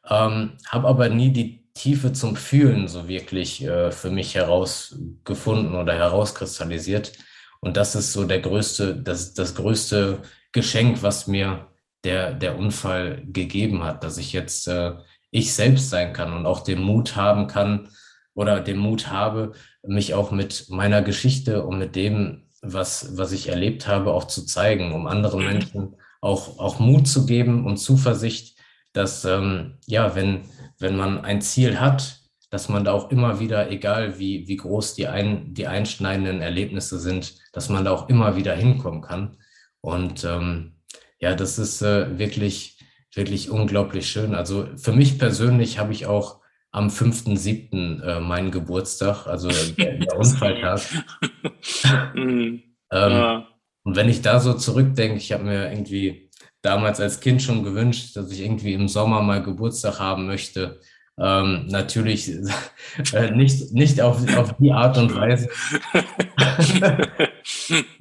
ähm, 0.09 0.57
habe 0.67 0.87
aber 0.87 1.09
nie 1.09 1.31
die 1.31 1.63
Tiefe 1.73 2.13
zum 2.13 2.35
Fühlen 2.35 2.87
so 2.87 3.07
wirklich 3.07 3.63
äh, 3.63 3.91
für 3.91 4.11
mich 4.11 4.35
herausgefunden 4.35 5.75
oder 5.75 5.93
herauskristallisiert. 5.93 7.13
Und 7.61 7.77
das 7.77 7.95
ist 7.95 8.13
so 8.13 8.25
der 8.25 8.41
größte, 8.41 8.95
das, 8.95 9.33
das 9.33 9.55
größte 9.55 10.21
Geschenk, 10.51 11.01
was 11.01 11.27
mir 11.27 11.67
der, 12.03 12.33
der 12.33 12.59
Unfall 12.59 13.23
gegeben 13.25 13.83
hat, 13.83 14.03
dass 14.03 14.17
ich 14.17 14.33
jetzt 14.33 14.67
äh, 14.67 14.93
ich 15.31 15.53
selbst 15.53 15.89
sein 15.89 16.13
kann 16.13 16.31
und 16.33 16.45
auch 16.45 16.61
den 16.61 16.81
Mut 16.81 17.15
haben 17.15 17.47
kann 17.47 17.89
oder 18.35 18.59
den 18.59 18.77
Mut 18.77 19.07
habe, 19.07 19.53
mich 19.85 20.13
auch 20.13 20.31
mit 20.31 20.69
meiner 20.69 21.01
Geschichte 21.01 21.65
und 21.65 21.77
mit 21.77 21.95
dem, 21.95 22.43
was, 22.61 23.17
was 23.17 23.31
ich 23.31 23.49
erlebt 23.49 23.87
habe, 23.87 24.13
auch 24.13 24.25
zu 24.25 24.45
zeigen, 24.45 24.93
um 24.93 25.07
anderen 25.07 25.41
mhm. 25.41 25.47
Menschen 25.47 25.95
auch, 26.21 26.57
auch 26.57 26.79
Mut 26.79 27.07
zu 27.07 27.25
geben 27.25 27.65
und 27.65 27.77
Zuversicht, 27.77 28.57
dass, 28.93 29.25
ähm, 29.25 29.77
ja, 29.85 30.15
wenn, 30.15 30.41
wenn 30.79 30.95
man 30.95 31.25
ein 31.25 31.41
Ziel 31.41 31.79
hat, 31.79 32.21
dass 32.49 32.69
man 32.69 32.85
da 32.85 32.93
auch 32.93 33.11
immer 33.11 33.39
wieder, 33.39 33.69
egal 33.71 34.19
wie, 34.19 34.47
wie 34.47 34.55
groß 34.55 34.93
die, 34.93 35.07
ein, 35.07 35.53
die 35.53 35.67
einschneidenden 35.67 36.41
Erlebnisse 36.41 36.99
sind, 36.99 37.35
dass 37.51 37.67
man 37.67 37.83
da 37.83 37.91
auch 37.91 38.07
immer 38.09 38.35
wieder 38.35 38.55
hinkommen 38.55 39.01
kann. 39.01 39.37
Und 39.81 40.23
ähm, 40.23 40.75
ja, 41.19 41.35
das 41.35 41.57
ist 41.57 41.81
äh, 41.81 42.17
wirklich, 42.17 42.79
wirklich 43.13 43.49
unglaublich 43.49 44.07
schön. 44.07 44.35
Also 44.35 44.67
für 44.77 44.93
mich 44.93 45.17
persönlich 45.17 45.79
habe 45.79 45.93
ich 45.93 46.05
auch 46.05 46.39
am 46.73 46.89
5.7. 46.89 48.01
Äh, 48.01 48.19
meinen 48.19 48.51
Geburtstag, 48.51 49.27
also 49.27 49.49
der, 49.77 49.99
der 49.99 50.17
Unfalltag. 50.17 50.81
mhm. 52.15 52.63
ähm, 52.91 53.11
ja. 53.11 53.47
Und 53.83 53.95
wenn 53.95 54.09
ich 54.09 54.21
da 54.21 54.39
so 54.39 54.53
zurückdenke, 54.53 55.17
ich 55.17 55.31
habe 55.31 55.43
mir 55.43 55.71
irgendwie 55.71 56.29
damals 56.61 56.99
als 56.99 57.19
Kind 57.19 57.41
schon 57.41 57.63
gewünscht, 57.63 58.15
dass 58.15 58.31
ich 58.31 58.41
irgendwie 58.41 58.73
im 58.73 58.87
Sommer 58.87 59.21
mal 59.21 59.43
Geburtstag 59.43 59.99
haben 59.99 60.25
möchte. 60.25 60.79
Ähm, 61.19 61.67
natürlich 61.67 62.31
äh, 63.13 63.31
nicht, 63.31 63.71
nicht 63.73 64.01
auf, 64.01 64.17
auf 64.35 64.55
die 64.57 64.71
Art 64.71 64.97
und 64.97 65.13
Weise. 65.15 65.49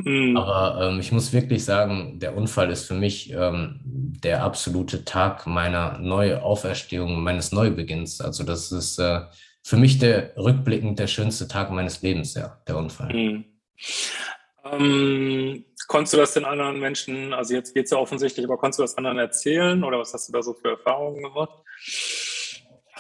Hm. 0.03 0.37
Aber 0.37 0.81
ähm, 0.81 1.01
ich 1.01 1.13
muss 1.13 1.33
wirklich 1.33 1.65
sagen, 1.65 2.19
der 2.21 2.37
Unfall 2.37 2.71
ist 2.71 2.87
für 2.87 2.95
mich 2.95 3.33
ähm, 3.33 3.81
der 3.85 4.45
absolute 4.45 5.05
Tag 5.05 5.47
meiner 5.47 5.99
Neuauferstehung, 5.99 7.23
meines 7.23 7.53
Neubeginns. 7.53 8.21
Also 8.21 8.45
das 8.45 8.73
ist 8.73 8.99
äh, 8.99 9.23
für 9.63 9.77
mich 9.77 9.99
der 9.99 10.37
rückblickend 10.37 10.99
der 10.99 11.07
schönste 11.07 11.49
Tag 11.49 11.71
meines 11.71 12.03
Lebens, 12.03 12.35
ja, 12.35 12.61
der 12.67 12.77
Unfall. 12.77 13.13
Mhm. 13.13 13.45
Ähm, 14.65 15.65
konntest 15.89 16.15
du 16.15 16.19
das 16.19 16.35
den 16.35 16.45
anderen 16.45 16.79
Menschen, 16.79 17.33
also 17.33 17.55
jetzt 17.55 17.75
geht 17.75 17.87
es 17.87 17.91
ja 17.91 17.99
offensichtlich, 17.99 18.47
aber 18.47 18.57
konntest 18.57 18.79
du 18.79 18.83
das 18.83 18.97
anderen 18.97 19.19
erzählen 19.19 19.83
oder 19.83 19.99
was 19.99 20.15
hast 20.15 20.29
du 20.29 20.33
da 20.33 20.43
so 20.43 20.55
für 20.55 20.71
Erfahrungen 20.71 21.23
gemacht? 21.23 21.59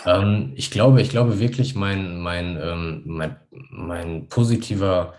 Ähm, 0.04 0.52
ich 0.56 0.70
glaube, 0.70 1.00
ich 1.00 1.10
glaube 1.10 1.38
wirklich, 1.38 1.74
mein, 1.74 2.18
mein, 2.18 2.58
ähm, 2.60 3.02
mein, 3.06 3.36
mein 3.50 4.28
positiver 4.28 5.14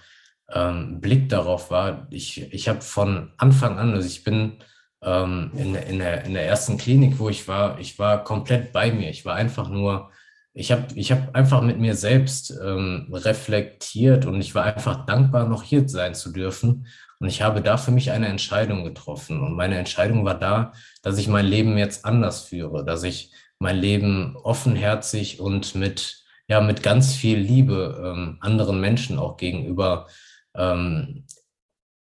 ähm, 0.54 1.02
Blick 1.02 1.30
darauf 1.30 1.72
war, 1.72 2.08
ich, 2.12 2.54
ich 2.54 2.70
habe 2.70 2.82
von 2.82 3.32
Anfang 3.38 3.78
an, 3.78 3.94
also 3.94 4.08
ich 4.08 4.24
bin 4.24 4.60
ähm, 5.02 5.52
in, 5.56 5.76
in, 5.76 6.00
der, 6.00 6.26
in 6.26 6.34
der 6.34 6.46
ersten 6.48 6.78
Klinik, 6.78 7.20
wo 7.20 7.30
ich 7.30 7.48
war, 7.48 7.80
ich 7.80 8.00
war 8.00 8.24
komplett 8.24 8.72
bei 8.72 8.92
mir. 8.92 9.10
Ich 9.10 9.26
war 9.26 9.36
einfach 9.36 9.70
nur, 9.70 10.12
ich 10.54 10.72
habe 10.72 10.86
ich 10.96 11.12
hab 11.12 11.36
einfach 11.36 11.62
mit 11.62 11.80
mir 11.80 11.96
selbst 11.96 12.54
ähm, 12.64 13.08
reflektiert 13.12 14.26
und 14.26 14.40
ich 14.40 14.54
war 14.56 14.64
einfach 14.64 15.06
dankbar, 15.06 15.48
noch 15.48 15.64
hier 15.64 15.88
sein 15.90 16.14
zu 16.16 16.32
dürfen. 16.32 16.88
Und 17.20 17.28
ich 17.28 17.42
habe 17.42 17.62
da 17.62 17.78
für 17.78 17.92
mich 17.92 18.12
eine 18.12 18.28
Entscheidung 18.28 18.84
getroffen. 18.84 19.42
Und 19.42 19.56
meine 19.56 19.78
Entscheidung 19.78 20.26
war 20.26 20.38
da, 20.38 20.74
dass 21.02 21.18
ich 21.18 21.28
mein 21.28 21.46
Leben 21.46 21.78
jetzt 21.78 22.06
anders 22.06 22.44
führe, 22.44 22.86
dass 22.86 23.04
ich 23.04 23.32
mein 23.60 23.78
Leben 23.78 24.36
offenherzig 24.36 25.40
und 25.40 25.74
mit, 25.76 26.24
ja, 26.48 26.60
mit 26.60 26.84
ganz 26.84 27.14
viel 27.14 27.38
Liebe 27.38 28.04
ähm, 28.06 28.38
anderen 28.42 28.82
Menschen 28.82 29.20
auch 29.20 29.38
gegenüber 29.38 30.08
ähm, 30.56 31.26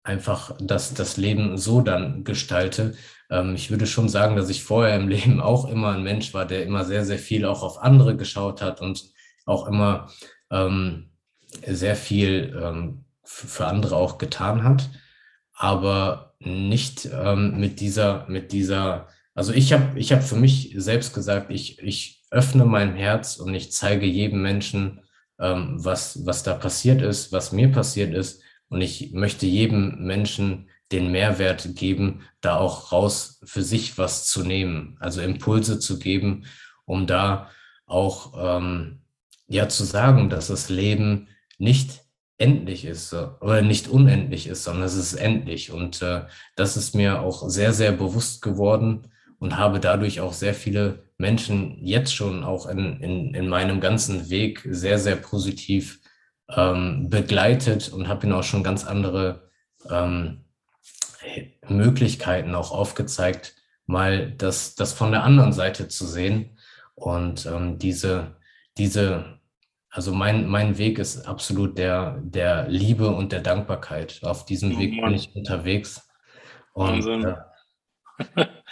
einfach 0.02 0.56
das, 0.60 0.94
das 0.94 1.16
Leben 1.16 1.56
so 1.56 1.80
dann 1.80 2.24
gestalte. 2.24 2.94
Ähm, 3.30 3.54
ich 3.54 3.70
würde 3.70 3.86
schon 3.86 4.08
sagen, 4.08 4.36
dass 4.36 4.50
ich 4.50 4.62
vorher 4.62 4.96
im 4.96 5.08
Leben 5.16 5.40
auch 5.40 5.68
immer 5.68 5.92
ein 5.92 6.02
Mensch 6.02 6.34
war, 6.34 6.46
der 6.46 6.64
immer 6.64 6.84
sehr, 6.84 7.04
sehr 7.04 7.18
viel 7.18 7.44
auch 7.44 7.62
auf 7.62 7.78
andere 7.82 8.16
geschaut 8.16 8.62
hat 8.62 8.80
und 8.80 9.04
auch 9.46 9.66
immer 9.66 10.10
ähm, 10.50 11.10
sehr 11.66 11.96
viel 11.96 12.58
ähm, 12.60 13.04
für 13.22 13.66
andere 13.66 13.96
auch 13.96 14.18
getan 14.18 14.64
hat, 14.64 14.90
aber 15.54 16.34
nicht 16.40 17.08
ähm, 17.12 17.58
mit 17.58 17.80
dieser, 17.80 18.26
mit 18.28 18.52
dieser 18.52 19.08
also 19.34 19.52
ich 19.52 19.72
habe 19.72 19.98
ich 19.98 20.12
hab 20.12 20.22
für 20.22 20.36
mich 20.36 20.74
selbst 20.76 21.12
gesagt, 21.12 21.50
ich, 21.50 21.82
ich 21.82 22.22
öffne 22.30 22.64
mein 22.64 22.94
Herz 22.94 23.36
und 23.36 23.52
ich 23.52 23.72
zeige 23.72 24.06
jedem 24.06 24.42
Menschen, 24.42 25.00
ähm, 25.38 25.76
was, 25.76 26.24
was 26.26 26.42
da 26.42 26.54
passiert 26.54 27.02
ist, 27.02 27.32
was 27.32 27.52
mir 27.52 27.70
passiert 27.70 28.14
ist. 28.14 28.42
Und 28.68 28.80
ich 28.80 29.12
möchte 29.12 29.46
jedem 29.46 30.04
Menschen 30.04 30.68
den 30.92 31.10
Mehrwert 31.10 31.74
geben, 31.74 32.22
da 32.40 32.56
auch 32.56 32.92
raus 32.92 33.40
für 33.44 33.62
sich 33.62 33.98
was 33.98 34.26
zu 34.26 34.44
nehmen, 34.44 34.96
also 35.00 35.20
Impulse 35.20 35.78
zu 35.78 35.98
geben, 35.98 36.44
um 36.84 37.06
da 37.06 37.50
auch 37.86 38.58
ähm, 38.58 39.00
ja 39.48 39.68
zu 39.68 39.84
sagen, 39.84 40.30
dass 40.30 40.48
das 40.48 40.68
Leben 40.68 41.28
nicht 41.58 42.04
endlich 42.36 42.84
ist 42.84 43.12
oder 43.12 43.62
nicht 43.62 43.88
unendlich 43.88 44.46
ist, 44.48 44.64
sondern 44.64 44.84
es 44.84 44.94
ist 44.94 45.14
endlich. 45.14 45.70
Und 45.70 46.02
äh, 46.02 46.22
das 46.56 46.76
ist 46.76 46.94
mir 46.94 47.20
auch 47.20 47.48
sehr, 47.48 47.72
sehr 47.72 47.92
bewusst 47.92 48.42
geworden 48.42 49.08
und 49.38 49.56
habe 49.56 49.80
dadurch 49.80 50.20
auch 50.20 50.32
sehr 50.32 50.54
viele 50.54 51.03
Menschen 51.24 51.78
jetzt 51.82 52.14
schon 52.14 52.44
auch 52.44 52.66
in, 52.66 53.00
in, 53.00 53.34
in 53.34 53.48
meinem 53.48 53.80
ganzen 53.80 54.28
Weg 54.28 54.60
sehr, 54.70 54.98
sehr 54.98 55.16
positiv 55.16 56.00
ähm, 56.54 57.08
begleitet 57.08 57.90
und 57.90 58.08
habe 58.08 58.26
ihnen 58.26 58.34
auch 58.34 58.42
schon 58.42 58.62
ganz 58.62 58.84
andere 58.84 59.48
ähm, 59.90 60.44
Möglichkeiten 61.66 62.54
auch 62.54 62.72
aufgezeigt, 62.72 63.54
mal 63.86 64.32
das, 64.32 64.74
das 64.74 64.92
von 64.92 65.12
der 65.12 65.24
anderen 65.24 65.54
Seite 65.54 65.88
zu 65.88 66.04
sehen. 66.04 66.58
Und 66.94 67.46
ähm, 67.46 67.78
diese, 67.78 68.36
diese, 68.76 69.40
also 69.88 70.12
mein, 70.12 70.46
mein 70.46 70.76
Weg 70.76 70.98
ist 70.98 71.26
absolut 71.26 71.78
der, 71.78 72.20
der 72.22 72.68
Liebe 72.68 73.08
und 73.08 73.32
der 73.32 73.40
Dankbarkeit. 73.40 74.20
Auf 74.24 74.44
diesem 74.44 74.76
oh, 74.76 74.78
Weg 74.78 75.00
bin 75.00 75.14
ich 75.14 75.34
unterwegs. 75.34 76.06
Und, 76.74 77.02
Wahnsinn. 77.02 77.34
Äh, 78.36 78.46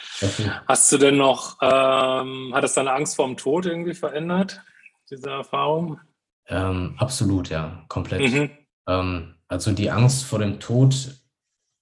Hast 0.67 0.93
du 0.93 0.99
denn 0.99 1.17
noch, 1.17 1.59
ähm, 1.61 2.53
hat 2.55 2.65
es 2.65 2.75
deine 2.75 2.93
Angst 2.93 3.17
vor 3.17 3.27
dem 3.27 3.37
Tod 3.37 3.67
irgendwie 3.67 3.95
verändert, 3.95 4.61
diese 5.11 5.31
Erfahrung? 5.31 6.01
Ähm, 6.47 6.95
absolut, 6.99 7.49
ja, 7.49 7.85
komplett. 7.89 8.33
Mhm. 8.33 8.51
Ähm, 8.87 9.35
also 9.49 9.73
die 9.73 9.91
Angst 9.91 10.25
vor 10.25 10.39
dem 10.39 10.61
Tod, 10.61 11.21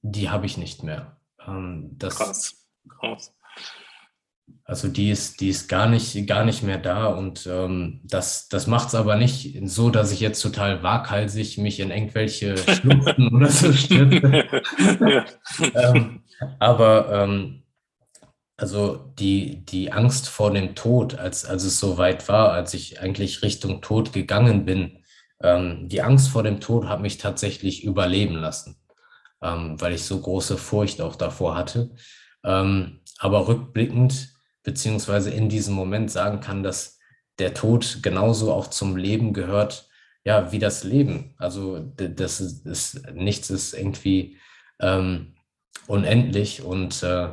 die 0.03 0.31
habe 0.31 0.47
ich 0.47 0.57
nicht 0.57 0.83
mehr. 0.83 1.21
Ähm, 1.47 1.91
das, 1.99 2.17
Krass, 2.17 2.67
krass. 2.89 3.35
Also 4.65 4.87
die 4.87 5.11
ist, 5.11 5.41
die 5.41 5.49
ist 5.49 5.69
gar 5.69 5.89
nicht, 5.89 6.29
gar 6.29 6.45
nicht 6.45 6.63
mehr 6.63 6.79
da 6.79 7.07
und 7.07 7.45
ähm, 7.51 8.01
das, 8.05 8.49
das 8.49 8.69
macht 8.69 8.89
es 8.89 8.95
aber 8.95 9.17
nicht 9.17 9.59
so, 9.65 9.91
dass 9.91 10.13
ich 10.13 10.21
jetzt 10.21 10.41
total 10.41 10.85
waghalsig 10.85 11.59
mich 11.59 11.81
in 11.81 11.91
irgendwelche 11.91 12.57
Schluchten 12.75 13.35
oder 13.35 13.49
so 13.49 13.73
stürze. 13.73 14.45
ähm, 15.75 16.23
aber 16.61 17.27
also 18.61 18.97
die, 19.19 19.65
die 19.65 19.91
Angst 19.91 20.29
vor 20.29 20.53
dem 20.53 20.75
Tod, 20.75 21.19
als, 21.19 21.47
als 21.47 21.65
es 21.65 21.81
so 21.81 21.97
weit 21.97 22.29
war, 22.29 22.53
als 22.53 22.75
ich 22.75 23.01
eigentlich 23.01 23.41
Richtung 23.41 23.81
Tod 23.81 24.13
gegangen 24.13 24.67
bin, 24.67 24.99
ähm, 25.43 25.89
die 25.89 26.03
Angst 26.03 26.29
vor 26.29 26.43
dem 26.43 26.61
Tod 26.61 26.87
hat 26.87 27.01
mich 27.01 27.17
tatsächlich 27.17 27.85
überleben 27.85 28.35
lassen, 28.35 28.77
ähm, 29.41 29.81
weil 29.81 29.95
ich 29.95 30.05
so 30.05 30.21
große 30.21 30.59
Furcht 30.59 31.01
auch 31.01 31.17
davor 31.17 31.57
hatte. 31.57 31.93
Ähm, 32.45 33.01
aber 33.19 33.49
rückblickend, 33.49 34.35
beziehungsweise 34.63 35.31
in 35.31 35.49
diesem 35.49 35.73
Moment 35.73 36.11
sagen 36.11 36.41
kann, 36.41 36.63
dass 36.63 36.99
der 37.39 37.55
Tod 37.55 38.01
genauso 38.03 38.53
auch 38.53 38.67
zum 38.67 38.95
Leben 38.95 39.33
gehört, 39.33 39.89
ja, 40.23 40.53
wie 40.53 40.59
das 40.59 40.85
Leben. 40.85 41.35
Also 41.39 41.79
das 41.79 42.43
ist, 42.43 42.67
ist 42.67 43.11
nichts 43.15 43.49
ist 43.49 43.73
irgendwie 43.73 44.37
ähm, 44.81 45.35
unendlich 45.87 46.63
und 46.63 47.03
äh, 47.03 47.31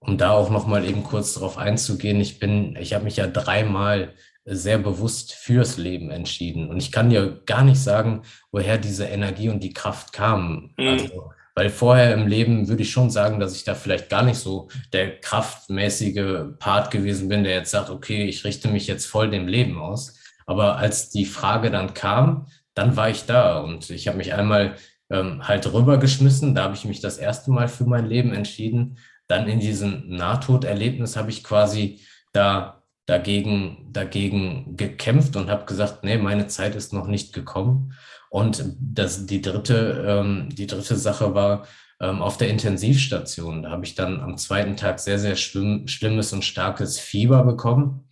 um 0.00 0.18
da 0.18 0.30
auch 0.30 0.50
noch 0.50 0.66
mal 0.66 0.84
eben 0.84 1.02
kurz 1.02 1.34
darauf 1.34 1.58
einzugehen, 1.58 2.20
ich 2.20 2.38
bin, 2.38 2.76
ich 2.76 2.94
habe 2.94 3.04
mich 3.04 3.16
ja 3.16 3.26
dreimal 3.26 4.12
sehr 4.44 4.78
bewusst 4.78 5.32
fürs 5.32 5.76
Leben 5.76 6.10
entschieden 6.10 6.68
und 6.68 6.78
ich 6.78 6.92
kann 6.92 7.10
dir 7.10 7.42
gar 7.46 7.64
nicht 7.64 7.80
sagen, 7.80 8.22
woher 8.52 8.78
diese 8.78 9.04
Energie 9.06 9.48
und 9.48 9.62
die 9.62 9.72
Kraft 9.72 10.12
kamen. 10.12 10.74
Mhm. 10.76 10.88
Also, 10.88 11.30
weil 11.56 11.70
vorher 11.70 12.12
im 12.12 12.26
Leben 12.26 12.68
würde 12.68 12.82
ich 12.82 12.90
schon 12.90 13.10
sagen, 13.10 13.40
dass 13.40 13.56
ich 13.56 13.64
da 13.64 13.74
vielleicht 13.74 14.10
gar 14.10 14.22
nicht 14.22 14.36
so 14.36 14.68
der 14.92 15.20
kraftmäßige 15.20 16.58
Part 16.58 16.90
gewesen 16.90 17.28
bin, 17.30 17.44
der 17.44 17.54
jetzt 17.54 17.70
sagt, 17.70 17.88
okay, 17.88 18.26
ich 18.26 18.44
richte 18.44 18.68
mich 18.68 18.86
jetzt 18.86 19.06
voll 19.06 19.30
dem 19.30 19.48
Leben 19.48 19.78
aus. 19.78 20.18
Aber 20.44 20.76
als 20.76 21.08
die 21.10 21.24
Frage 21.24 21.70
dann 21.70 21.94
kam, 21.94 22.46
dann 22.74 22.96
war 22.96 23.08
ich 23.08 23.24
da 23.24 23.60
und 23.60 23.88
ich 23.88 24.06
habe 24.06 24.18
mich 24.18 24.34
einmal 24.34 24.76
ähm, 25.10 25.48
halt 25.48 25.72
rübergeschmissen. 25.72 26.54
Da 26.54 26.64
habe 26.64 26.74
ich 26.74 26.84
mich 26.84 27.00
das 27.00 27.16
erste 27.16 27.50
Mal 27.50 27.68
für 27.68 27.84
mein 27.84 28.04
Leben 28.06 28.34
entschieden. 28.34 28.98
Dann 29.28 29.48
in 29.48 29.60
diesem 29.60 30.08
Nahtoderlebnis 30.08 31.16
habe 31.16 31.30
ich 31.30 31.42
quasi 31.42 32.00
da 32.32 32.82
dagegen, 33.06 33.88
dagegen 33.92 34.76
gekämpft 34.76 35.36
und 35.36 35.48
habe 35.48 35.64
gesagt, 35.64 36.04
nee, 36.04 36.18
meine 36.18 36.48
Zeit 36.48 36.74
ist 36.74 36.92
noch 36.92 37.06
nicht 37.06 37.32
gekommen. 37.32 37.94
Und 38.30 38.64
das, 38.80 39.26
die, 39.26 39.40
dritte, 39.40 40.04
ähm, 40.06 40.48
die 40.50 40.66
dritte 40.66 40.96
Sache 40.96 41.34
war 41.34 41.66
ähm, 42.00 42.20
auf 42.20 42.36
der 42.36 42.48
Intensivstation. 42.48 43.62
Da 43.62 43.70
habe 43.70 43.84
ich 43.84 43.94
dann 43.94 44.20
am 44.20 44.36
zweiten 44.36 44.76
Tag 44.76 44.98
sehr, 44.98 45.18
sehr 45.18 45.36
schlimm, 45.36 45.86
schlimmes 45.86 46.32
und 46.32 46.44
starkes 46.44 46.98
Fieber 46.98 47.44
bekommen. 47.44 48.08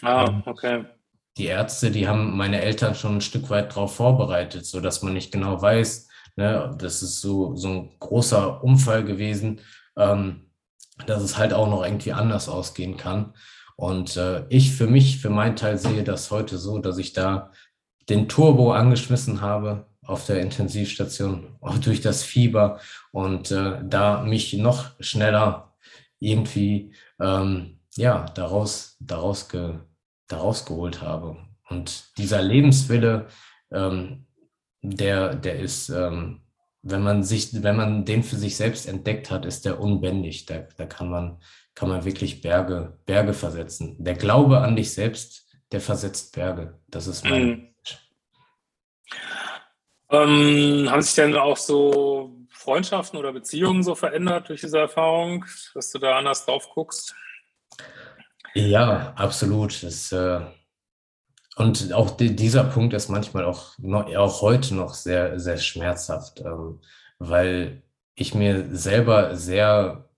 Ah, 0.00 0.26
ähm, 0.28 0.42
okay. 0.46 0.84
Die 1.36 1.46
Ärzte, 1.46 1.90
die 1.90 2.08
haben 2.08 2.36
meine 2.36 2.62
Eltern 2.62 2.94
schon 2.94 3.16
ein 3.16 3.20
Stück 3.20 3.48
weit 3.50 3.70
darauf 3.70 3.94
vorbereitet, 3.94 4.66
sodass 4.66 5.02
man 5.02 5.12
nicht 5.12 5.30
genau 5.30 5.60
weiß, 5.60 6.08
Ne? 6.38 6.72
Das 6.78 7.02
ist 7.02 7.20
so, 7.20 7.56
so 7.56 7.68
ein 7.68 7.90
großer 7.98 8.62
Unfall 8.62 9.04
gewesen. 9.04 9.60
Ähm, 9.96 10.47
dass 11.06 11.22
es 11.22 11.38
halt 11.38 11.52
auch 11.52 11.68
noch 11.68 11.84
irgendwie 11.84 12.12
anders 12.12 12.48
ausgehen 12.48 12.96
kann. 12.96 13.34
Und 13.76 14.16
äh, 14.16 14.44
ich 14.48 14.72
für 14.72 14.86
mich, 14.86 15.18
für 15.18 15.30
meinen 15.30 15.56
Teil 15.56 15.78
sehe 15.78 16.02
das 16.02 16.30
heute 16.30 16.58
so, 16.58 16.78
dass 16.78 16.98
ich 16.98 17.12
da 17.12 17.52
den 18.08 18.28
Turbo 18.28 18.72
angeschmissen 18.72 19.40
habe 19.40 19.86
auf 20.04 20.26
der 20.26 20.40
Intensivstation, 20.40 21.56
auch 21.60 21.78
durch 21.78 22.00
das 22.00 22.22
Fieber 22.22 22.80
und 23.12 23.50
äh, 23.50 23.78
da 23.84 24.22
mich 24.22 24.54
noch 24.54 24.90
schneller 25.00 25.74
irgendwie 26.18 26.92
ähm, 27.20 27.78
ja, 27.98 28.26
daraus, 28.34 28.96
daraus, 29.00 29.48
ge, 29.48 29.74
daraus 30.28 30.64
geholt 30.64 31.02
habe. 31.02 31.36
Und 31.68 32.16
dieser 32.16 32.42
Lebenswille, 32.42 33.26
ähm, 33.72 34.26
der, 34.82 35.34
der 35.34 35.58
ist, 35.58 35.88
ähm, 35.90 36.40
wenn 36.90 37.02
man 37.02 37.22
sich, 37.22 37.62
wenn 37.62 37.76
man 37.76 38.04
den 38.04 38.22
für 38.22 38.36
sich 38.36 38.56
selbst 38.56 38.86
entdeckt 38.86 39.30
hat, 39.30 39.44
ist 39.44 39.64
der 39.64 39.80
unbändig. 39.80 40.46
Da, 40.46 40.66
da 40.76 40.86
kann 40.86 41.10
man, 41.10 41.40
kann 41.74 41.88
man 41.88 42.04
wirklich 42.04 42.40
Berge, 42.40 42.98
Berge 43.06 43.34
versetzen. 43.34 43.96
Der 43.98 44.14
Glaube 44.14 44.60
an 44.60 44.76
dich 44.76 44.92
selbst, 44.92 45.46
der 45.72 45.80
versetzt 45.80 46.34
Berge. 46.34 46.78
Das 46.88 47.06
ist 47.06 47.24
mein. 47.24 47.46
Mhm. 47.46 47.68
Ähm, 50.10 50.90
haben 50.90 51.02
sich 51.02 51.14
denn 51.14 51.36
auch 51.36 51.56
so 51.56 52.34
Freundschaften 52.50 53.18
oder 53.18 53.32
Beziehungen 53.32 53.82
so 53.82 53.94
verändert 53.94 54.48
durch 54.48 54.62
diese 54.62 54.78
Erfahrung, 54.78 55.44
dass 55.74 55.90
du 55.92 55.98
da 55.98 56.16
anders 56.16 56.46
drauf 56.46 56.68
guckst? 56.72 57.14
Ja, 58.54 59.12
absolut. 59.16 59.82
Das, 59.82 60.10
äh, 60.12 60.40
und 61.58 61.92
auch 61.92 62.10
die, 62.10 62.36
dieser 62.36 62.64
Punkt 62.64 62.94
ist 62.94 63.08
manchmal 63.08 63.44
auch, 63.44 63.76
noch, 63.78 64.14
auch 64.14 64.42
heute 64.42 64.74
noch 64.76 64.94
sehr, 64.94 65.40
sehr 65.40 65.56
schmerzhaft, 65.56 66.40
ähm, 66.40 66.80
weil 67.18 67.82
ich 68.14 68.34
mir 68.34 68.76
selber 68.76 69.36
sehr 69.36 70.08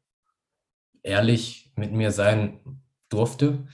ehrlich 1.03 1.73
mit 1.77 1.93
mir 1.93 2.13
sein 2.13 2.61
durfte 3.09 3.67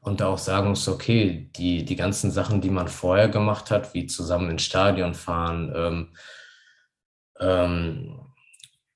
und 0.00 0.20
auch 0.20 0.36
sagen 0.36 0.68
muss, 0.68 0.88
okay, 0.88 1.50
die, 1.56 1.86
die 1.86 1.96
ganzen 1.96 2.30
Sachen, 2.30 2.60
die 2.60 2.70
man 2.70 2.88
vorher 2.88 3.28
gemacht 3.28 3.70
hat, 3.70 3.94
wie 3.94 4.06
zusammen 4.06 4.50
ins 4.50 4.64
Stadion 4.64 5.14
fahren, 5.14 5.72
ähm, 5.74 6.16
ähm, 7.40 8.25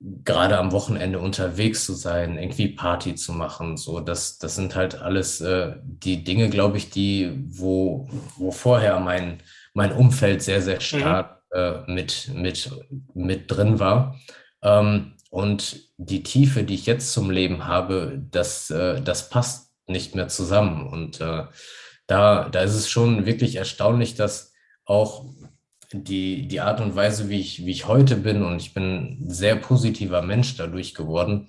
gerade 0.01 0.59
am 0.59 0.73
Wochenende 0.73 1.19
unterwegs 1.19 1.85
zu 1.85 1.93
sein, 1.93 2.39
irgendwie 2.39 2.69
Party 2.69 3.15
zu 3.15 3.33
machen, 3.33 3.77
so 3.77 4.01
das, 4.01 4.39
das 4.39 4.55
sind 4.57 4.75
halt 4.75 5.01
alles 5.01 5.41
äh, 5.43 5.75
die 5.83 6.25
Dinge, 6.25 6.49
glaube 6.49 6.79
ich, 6.79 6.91
die, 6.91 7.45
wo, 7.49 8.09
wo 8.37 8.51
vorher 8.51 8.99
mein, 9.01 9.43
mein 9.75 9.93
Umfeld 9.93 10.43
sehr, 10.43 10.63
sehr 10.63 10.77
mhm. 10.77 10.81
stark 10.81 11.43
mhm. 11.53 11.59
äh, 11.61 11.93
mit, 11.93 12.31
mit, 12.35 12.71
mit 13.15 13.51
drin 13.51 13.79
war. 13.79 14.17
Ähm, 14.63 15.13
und 15.29 15.81
die 15.99 16.23
Tiefe, 16.23 16.65
die 16.65 16.75
ich 16.75 16.87
jetzt 16.87 17.13
zum 17.13 17.31
Leben 17.31 17.67
habe, 17.67 18.21
das, 18.31 18.71
äh, 18.71 19.01
das 19.03 19.29
passt 19.29 19.71
nicht 19.87 20.15
mehr 20.15 20.29
zusammen. 20.29 20.87
Und 20.89 21.21
äh, 21.21 21.45
da, 22.07 22.49
da 22.49 22.63
ist 22.63 22.75
es 22.75 22.89
schon 22.89 23.27
wirklich 23.27 23.57
erstaunlich, 23.57 24.15
dass 24.15 24.53
auch 24.85 25.27
die, 25.93 26.47
die 26.47 26.61
Art 26.61 26.81
und 26.81 26.95
Weise, 26.95 27.29
wie 27.29 27.41
ich, 27.41 27.65
wie 27.65 27.71
ich 27.71 27.89
heute 27.89 28.17
bin, 28.17 28.43
und 28.43 28.61
ich 28.61 28.75
bin 28.75 29.19
ein 29.23 29.31
sehr 29.31 29.57
positiver 29.57 30.23
Mensch 30.23 30.57
dadurch 30.57 30.95
geworden, 30.95 31.49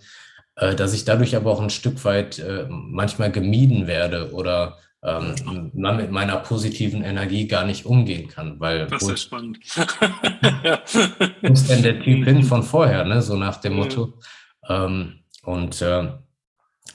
äh, 0.56 0.76
dass 0.76 0.94
ich 0.94 1.06
dadurch 1.06 1.36
aber 1.36 1.52
auch 1.52 1.62
ein 1.62 1.70
Stück 1.70 2.04
weit 2.06 2.40
äh, 2.40 2.66
manchmal 2.70 3.32
gemieden 3.32 3.88
werde 3.88 4.32
oder 4.34 4.78
ähm, 5.04 5.72
man 5.74 5.98
mit 5.98 6.12
meiner 6.12 6.38
positiven 6.38 7.04
Energie 7.04 7.48
gar 7.48 7.66
nicht 7.66 7.86
umgehen 7.86 8.28
kann, 8.28 8.60
weil 8.60 8.86
das 8.88 9.02
ist 9.02 9.22
spannend. 9.22 9.58
wo 11.42 11.48
ist 11.48 11.70
denn 11.70 11.82
der 11.82 12.00
Typ 12.00 12.26
hin 12.26 12.44
von 12.44 12.62
vorher, 12.62 13.04
ne? 13.04 13.22
So 13.22 13.36
nach 13.36 13.58
dem 13.58 13.74
Motto. 13.74 14.20
Ähm, 14.70 15.24
und 15.44 15.82
äh, 15.82 16.04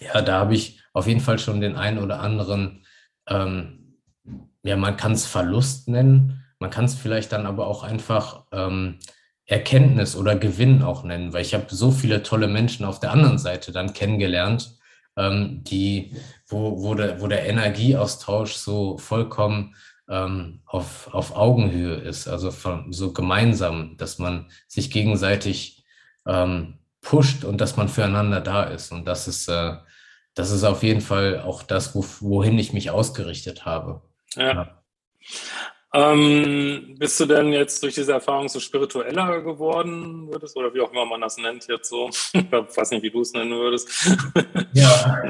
ja, 0.00 0.22
da 0.22 0.38
habe 0.38 0.54
ich 0.54 0.80
auf 0.92 1.08
jeden 1.08 1.20
Fall 1.20 1.38
schon 1.38 1.60
den 1.60 1.74
einen 1.74 1.98
oder 1.98 2.20
anderen, 2.20 2.84
ähm, 3.28 3.96
ja, 4.62 4.76
man 4.76 4.96
kann 4.96 5.12
es 5.12 5.26
Verlust 5.26 5.88
nennen, 5.88 6.44
man 6.58 6.70
kann 6.70 6.84
es 6.84 6.94
vielleicht 6.94 7.32
dann 7.32 7.46
aber 7.46 7.66
auch 7.66 7.82
einfach 7.82 8.44
ähm, 8.52 8.98
Erkenntnis 9.46 10.16
oder 10.16 10.36
Gewinn 10.36 10.82
auch 10.82 11.04
nennen, 11.04 11.32
weil 11.32 11.42
ich 11.42 11.54
habe 11.54 11.66
so 11.68 11.90
viele 11.90 12.22
tolle 12.22 12.48
Menschen 12.48 12.84
auf 12.84 12.98
der 12.98 13.12
anderen 13.12 13.38
Seite 13.38 13.72
dann 13.72 13.92
kennengelernt, 13.92 14.76
ähm, 15.16 15.62
die, 15.64 16.16
wo, 16.46 16.82
wo, 16.82 16.94
der, 16.94 17.20
wo 17.20 17.26
der 17.26 17.46
Energieaustausch 17.46 18.54
so 18.54 18.98
vollkommen 18.98 19.74
ähm, 20.08 20.60
auf, 20.66 21.12
auf 21.12 21.36
Augenhöhe 21.36 21.94
ist, 21.94 22.28
also 22.28 22.50
von, 22.50 22.92
so 22.92 23.12
gemeinsam, 23.12 23.96
dass 23.96 24.18
man 24.18 24.50
sich 24.66 24.90
gegenseitig 24.90 25.84
ähm, 26.26 26.78
pusht 27.00 27.44
und 27.44 27.60
dass 27.60 27.76
man 27.76 27.88
füreinander 27.88 28.40
da 28.40 28.64
ist. 28.64 28.92
Und 28.92 29.06
das 29.06 29.28
ist, 29.28 29.48
äh, 29.48 29.76
das 30.34 30.50
ist 30.50 30.64
auf 30.64 30.82
jeden 30.82 31.00
Fall 31.00 31.40
auch 31.40 31.62
das, 31.62 31.94
wo, 31.94 32.04
wohin 32.20 32.58
ich 32.58 32.72
mich 32.72 32.90
ausgerichtet 32.90 33.64
habe. 33.64 34.02
Ja. 34.34 34.52
ja. 34.52 34.82
Ähm, 35.96 36.94
bist 36.98 37.18
du 37.20 37.24
denn 37.24 37.54
jetzt 37.54 37.82
durch 37.82 37.94
diese 37.94 38.12
Erfahrung 38.12 38.48
so 38.48 38.60
spiritueller 38.60 39.40
geworden 39.40 40.28
würdest 40.30 40.54
oder 40.54 40.72
wie 40.74 40.82
auch 40.82 40.92
immer 40.92 41.06
man 41.06 41.22
das 41.22 41.38
nennt 41.38 41.66
jetzt 41.68 41.88
so? 41.88 42.10
Ich 42.34 42.52
weiß 42.52 42.90
nicht, 42.90 43.02
wie 43.02 43.10
du 43.10 43.22
es 43.22 43.32
nennen 43.32 43.52
würdest. 43.52 43.88
Ja, 44.74 45.22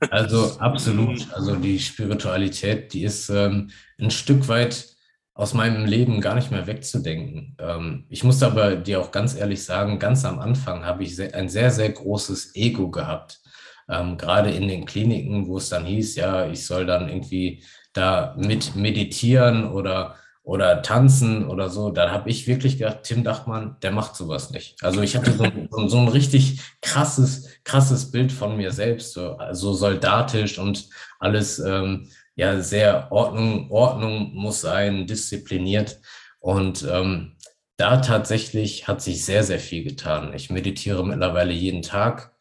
also 0.10 0.58
absolut. 0.58 1.32
Also 1.32 1.54
die 1.54 1.78
Spiritualität, 1.78 2.92
die 2.92 3.04
ist 3.04 3.28
ähm, 3.28 3.70
ein 4.00 4.10
Stück 4.10 4.48
weit 4.48 4.88
aus 5.34 5.54
meinem 5.54 5.84
Leben 5.84 6.20
gar 6.20 6.34
nicht 6.34 6.50
mehr 6.50 6.66
wegzudenken. 6.66 7.56
Ähm, 7.60 8.06
ich 8.08 8.24
muss 8.24 8.42
aber 8.42 8.74
dir 8.74 9.00
auch 9.00 9.12
ganz 9.12 9.36
ehrlich 9.36 9.62
sagen, 9.62 10.00
ganz 10.00 10.24
am 10.24 10.40
Anfang 10.40 10.84
habe 10.84 11.04
ich 11.04 11.32
ein 11.32 11.48
sehr, 11.48 11.70
sehr 11.70 11.90
großes 11.90 12.56
Ego 12.56 12.90
gehabt. 12.90 13.40
Ähm, 13.88 14.16
gerade 14.16 14.50
in 14.50 14.66
den 14.66 14.84
Kliniken, 14.84 15.46
wo 15.46 15.58
es 15.58 15.68
dann 15.68 15.86
hieß, 15.86 16.16
ja, 16.16 16.48
ich 16.48 16.66
soll 16.66 16.86
dann 16.86 17.08
irgendwie 17.08 17.62
da 17.96 18.34
mit 18.36 18.76
meditieren 18.76 19.70
oder, 19.70 20.16
oder 20.42 20.82
tanzen 20.82 21.48
oder 21.48 21.70
so, 21.70 21.90
da 21.90 22.10
habe 22.10 22.30
ich 22.30 22.46
wirklich 22.46 22.78
gedacht, 22.78 23.02
Tim 23.02 23.24
Dachmann, 23.24 23.76
der 23.82 23.90
macht 23.90 24.16
sowas 24.16 24.50
nicht. 24.50 24.82
Also 24.82 25.02
ich 25.02 25.16
hatte 25.16 25.32
so, 25.32 25.44
so, 25.70 25.88
so 25.88 25.98
ein 25.98 26.08
richtig 26.08 26.60
krasses, 26.82 27.48
krasses 27.64 28.10
Bild 28.10 28.32
von 28.32 28.56
mir 28.56 28.70
selbst, 28.70 29.12
so, 29.12 29.38
so 29.52 29.72
soldatisch 29.72 30.58
und 30.58 30.88
alles 31.18 31.58
ähm, 31.58 32.08
ja 32.36 32.60
sehr 32.60 33.10
Ordnung, 33.10 33.70
Ordnung 33.70 34.34
muss 34.34 34.60
sein, 34.60 35.06
diszipliniert. 35.06 36.00
Und 36.38 36.86
ähm, 36.88 37.36
da 37.76 37.98
tatsächlich 37.98 38.88
hat 38.88 39.02
sich 39.02 39.24
sehr, 39.24 39.42
sehr 39.42 39.58
viel 39.58 39.84
getan. 39.84 40.32
Ich 40.34 40.50
meditiere 40.50 41.04
mittlerweile 41.04 41.52
jeden 41.52 41.82
Tag, 41.82 42.34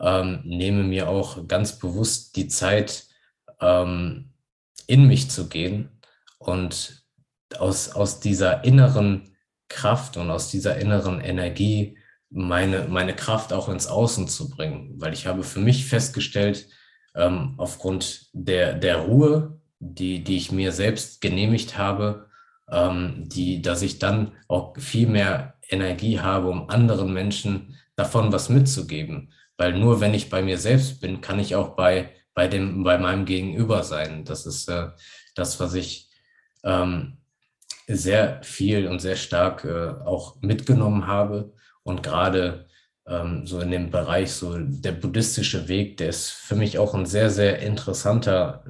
ähm, 0.00 0.42
nehme 0.44 0.82
mir 0.84 1.08
auch 1.08 1.46
ganz 1.48 1.78
bewusst 1.78 2.36
die 2.36 2.48
Zeit, 2.48 3.06
ähm, 3.60 4.32
in 4.86 5.06
mich 5.06 5.30
zu 5.30 5.48
gehen 5.48 5.90
und 6.38 7.04
aus, 7.58 7.90
aus 7.90 8.20
dieser 8.20 8.64
inneren 8.64 9.36
Kraft 9.68 10.16
und 10.16 10.30
aus 10.30 10.50
dieser 10.50 10.76
inneren 10.78 11.20
Energie 11.20 11.98
meine, 12.30 12.86
meine 12.88 13.14
Kraft 13.14 13.52
auch 13.52 13.68
ins 13.68 13.86
Außen 13.86 14.28
zu 14.28 14.50
bringen. 14.50 14.94
Weil 14.96 15.12
ich 15.12 15.26
habe 15.26 15.42
für 15.42 15.60
mich 15.60 15.86
festgestellt, 15.86 16.68
ähm, 17.14 17.54
aufgrund 17.56 18.28
der, 18.32 18.74
der 18.74 18.98
Ruhe, 18.98 19.60
die, 19.78 20.22
die 20.22 20.36
ich 20.36 20.52
mir 20.52 20.72
selbst 20.72 21.20
genehmigt 21.20 21.78
habe, 21.78 22.28
ähm, 22.70 23.24
die, 23.26 23.62
dass 23.62 23.82
ich 23.82 23.98
dann 23.98 24.32
auch 24.48 24.76
viel 24.78 25.08
mehr 25.08 25.54
Energie 25.68 26.20
habe, 26.20 26.48
um 26.48 26.68
anderen 26.68 27.12
Menschen 27.12 27.76
davon 27.96 28.32
was 28.32 28.48
mitzugeben. 28.48 29.32
Weil 29.56 29.78
nur 29.78 30.00
wenn 30.00 30.14
ich 30.14 30.30
bei 30.30 30.42
mir 30.42 30.58
selbst 30.58 31.00
bin, 31.00 31.20
kann 31.20 31.38
ich 31.38 31.54
auch 31.56 31.76
bei, 31.76 32.10
bei, 32.36 32.48
dem, 32.48 32.84
bei 32.84 32.98
meinem 32.98 33.24
Gegenüber 33.24 33.82
sein. 33.82 34.24
Das 34.26 34.44
ist 34.44 34.68
äh, 34.68 34.90
das, 35.34 35.58
was 35.58 35.74
ich 35.74 36.10
ähm, 36.64 37.16
sehr 37.88 38.42
viel 38.42 38.88
und 38.88 39.00
sehr 39.00 39.16
stark 39.16 39.64
äh, 39.64 39.88
auch 40.04 40.36
mitgenommen 40.42 41.06
habe. 41.06 41.54
Und 41.82 42.02
gerade 42.02 42.66
ähm, 43.06 43.46
so 43.46 43.58
in 43.60 43.70
dem 43.70 43.90
Bereich, 43.90 44.32
so 44.32 44.54
der 44.58 44.92
buddhistische 44.92 45.66
Weg, 45.66 45.96
der 45.96 46.10
ist 46.10 46.30
für 46.30 46.56
mich 46.56 46.78
auch 46.78 46.94
ein 46.94 47.06
sehr, 47.06 47.30
sehr 47.30 47.60
interessanter, 47.60 48.64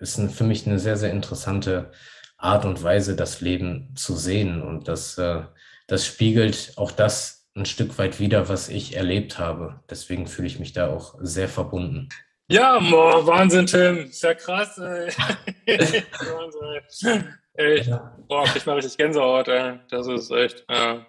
ist 0.00 0.18
ein, 0.18 0.28
für 0.28 0.44
mich 0.44 0.66
eine 0.66 0.80
sehr, 0.80 0.96
sehr 0.96 1.12
interessante 1.12 1.92
Art 2.38 2.64
und 2.64 2.82
Weise, 2.82 3.14
das 3.14 3.40
Leben 3.40 3.94
zu 3.94 4.16
sehen. 4.16 4.62
Und 4.62 4.88
das, 4.88 5.16
äh, 5.16 5.42
das 5.86 6.04
spiegelt 6.04 6.72
auch 6.74 6.90
das 6.90 7.46
ein 7.54 7.66
Stück 7.66 7.98
weit 7.98 8.18
wider, 8.18 8.48
was 8.48 8.68
ich 8.68 8.96
erlebt 8.96 9.38
habe. 9.38 9.80
Deswegen 9.88 10.26
fühle 10.26 10.48
ich 10.48 10.58
mich 10.58 10.72
da 10.72 10.88
auch 10.88 11.14
sehr 11.20 11.48
verbunden. 11.48 12.08
Ja, 12.48 12.78
boah, 12.78 13.26
Wahnsinn, 13.26 13.66
Tim. 13.66 14.04
Ist 14.04 14.22
ja 14.22 14.34
krass. 14.34 14.78
Ey. 14.78 15.08
Wahnsinn. 15.66 17.34
Echt. 17.54 17.90
Boah, 18.28 18.44
ich 18.54 18.66
mal 18.66 18.74
richtig 18.76 18.96
Gänsehaut, 18.96 19.48
ey. 19.48 19.80
Das 19.90 20.06
ist 20.06 20.30
echt. 20.30 20.64
Ja. 20.68 21.04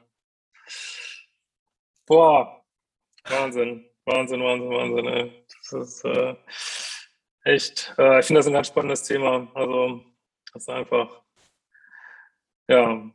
Boah, 2.08 2.63
Wahnsinn, 3.26 3.86
Wahnsinn, 4.06 4.41
Wahnsinn, 4.41 4.69
Wahnsinn. 4.69 5.08
Ey. 5.08 5.45
Das 5.47 5.73
ist 5.73 6.06
äh, 6.06 6.36
echt, 7.43 7.93
äh, 8.00 8.19
ich 8.19 8.26
finde 8.26 8.39
das 8.39 8.47
ein 8.47 8.54
ganz 8.54 8.67
spannendes 8.67 9.04
Thema. 9.04 9.47
Also, 9.54 10.02
das 10.54 10.63
ist 10.63 10.69
einfach, 10.69 11.21
ja. 12.67 13.12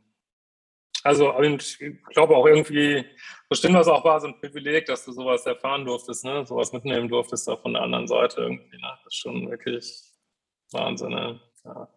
Also 1.03 1.37
ich 1.41 1.77
glaube 2.13 2.35
auch 2.35 2.45
irgendwie, 2.45 3.05
bestimmt 3.49 3.75
was 3.75 3.87
auch 3.87 4.05
war, 4.05 4.21
so 4.21 4.27
ein 4.27 4.39
Privileg, 4.39 4.85
dass 4.85 5.03
du 5.03 5.11
sowas 5.11 5.45
erfahren 5.45 5.85
durftest, 5.85 6.23
ne? 6.23 6.45
sowas 6.45 6.71
mitnehmen 6.71 7.09
durftest, 7.09 7.49
auch 7.49 7.61
von 7.61 7.73
der 7.73 7.81
anderen 7.81 8.07
Seite 8.07 8.41
irgendwie. 8.41 8.77
Ne? 8.77 8.87
Das 9.03 9.13
ist 9.13 9.19
schon 9.19 9.49
wirklich 9.49 10.01
Wahnsinn. 10.71 11.09
Ne? 11.09 11.41
Ja. 11.65 11.89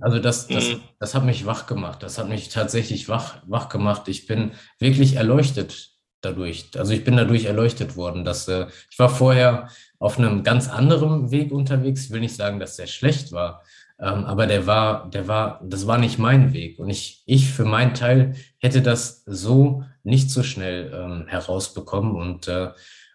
Also 0.00 0.18
das, 0.18 0.48
das, 0.48 0.68
mhm. 0.70 0.82
das 0.98 1.14
hat 1.14 1.24
mich 1.24 1.46
wach 1.46 1.66
gemacht. 1.66 2.02
Das 2.02 2.18
hat 2.18 2.28
mich 2.28 2.48
tatsächlich 2.48 3.08
wach, 3.08 3.42
wach 3.46 3.68
gemacht. 3.68 4.08
Ich 4.08 4.26
bin 4.26 4.52
wirklich 4.78 5.16
erleuchtet 5.16 5.90
dadurch. 6.22 6.70
Also 6.76 6.94
ich 6.94 7.04
bin 7.04 7.16
dadurch 7.16 7.44
erleuchtet 7.44 7.96
worden. 7.96 8.24
Dass, 8.24 8.48
äh, 8.48 8.66
ich 8.90 8.98
war 8.98 9.10
vorher 9.10 9.68
auf 9.98 10.18
einem 10.18 10.42
ganz 10.42 10.68
anderen 10.68 11.30
Weg 11.30 11.52
unterwegs. 11.52 12.06
Ich 12.06 12.10
will 12.10 12.20
nicht 12.20 12.34
sagen, 12.34 12.58
dass 12.60 12.76
der 12.76 12.86
schlecht 12.86 13.32
war. 13.32 13.62
Ähm, 13.98 14.24
aber 14.24 14.46
der 14.46 14.66
war, 14.66 15.08
der 15.10 15.28
war, 15.28 15.60
das 15.64 15.86
war 15.86 15.98
nicht 15.98 16.18
mein 16.18 16.52
Weg. 16.52 16.78
Und 16.78 16.90
ich, 16.90 17.22
ich 17.26 17.50
für 17.50 17.64
meinen 17.64 17.94
Teil 17.94 18.34
hätte 18.58 18.82
das 18.82 19.22
so 19.26 19.84
nicht 20.02 20.30
so 20.30 20.42
schnell 20.42 20.92
ähm, 20.94 21.26
herausbekommen. 21.28 22.14
Und 22.14 22.48
äh, 22.48 22.70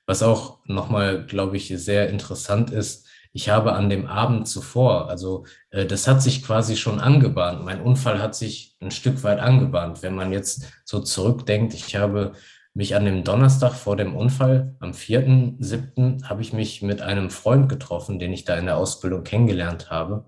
was 0.06 0.24
auch 0.24 0.60
nochmal, 0.65 1.26
glaube 1.26 1.58
ich, 1.58 1.67
sehr 1.67 2.10
interessant 2.10 2.72
ist, 2.72 3.08
ich 3.34 3.50
habe 3.50 3.74
an 3.74 3.89
dem 3.89 4.08
Abend 4.08 4.48
zuvor, 4.48 5.10
also 5.10 5.46
äh, 5.70 5.86
das 5.86 6.08
hat 6.08 6.22
sich 6.22 6.44
quasi 6.44 6.76
schon 6.76 7.00
angebahnt. 7.00 7.63
Mein 7.63 7.82
Unfall 7.82 8.22
hat 8.22 8.36
sich 8.36 8.76
ein 8.82 8.91
Stück 8.91 9.24
weit 9.24 9.39
angebahnt. 9.39 10.04
Wenn 10.04 10.15
man 10.15 10.34
jetzt 10.34 10.65
so 10.84 11.00
zurückdenkt, 11.00 11.74
ich 11.74 11.96
habe 11.96 12.34
mich 12.74 12.96
an 12.96 13.06
dem 13.06 13.24
Donnerstag 13.24 13.74
vor 13.74 13.96
dem 13.96 14.15
Unfall, 14.15 14.76
am 14.80 14.91
4.7., 14.91 16.24
habe 16.28 16.41
ich 16.41 16.54
mich 16.54 16.82
mit 16.82 17.02
einem 17.02 17.30
Freund 17.30 17.70
getroffen, 17.70 18.20
den 18.20 18.34
ich 18.34 18.46
da 18.46 18.56
in 18.58 18.65
der 18.65 18.78
Ausbildung 18.78 19.24
kennengelernt 19.24 19.89
habe. 19.89 20.26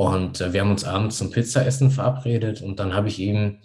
Und 0.00 0.40
äh, 0.40 0.54
wir 0.54 0.62
haben 0.62 0.70
uns 0.70 0.84
abends 0.84 1.18
zum 1.18 1.30
Pizzaessen 1.30 1.90
verabredet 1.90 2.62
und 2.62 2.80
dann 2.80 2.94
habe 2.94 3.08
ich 3.08 3.18
ihm 3.18 3.58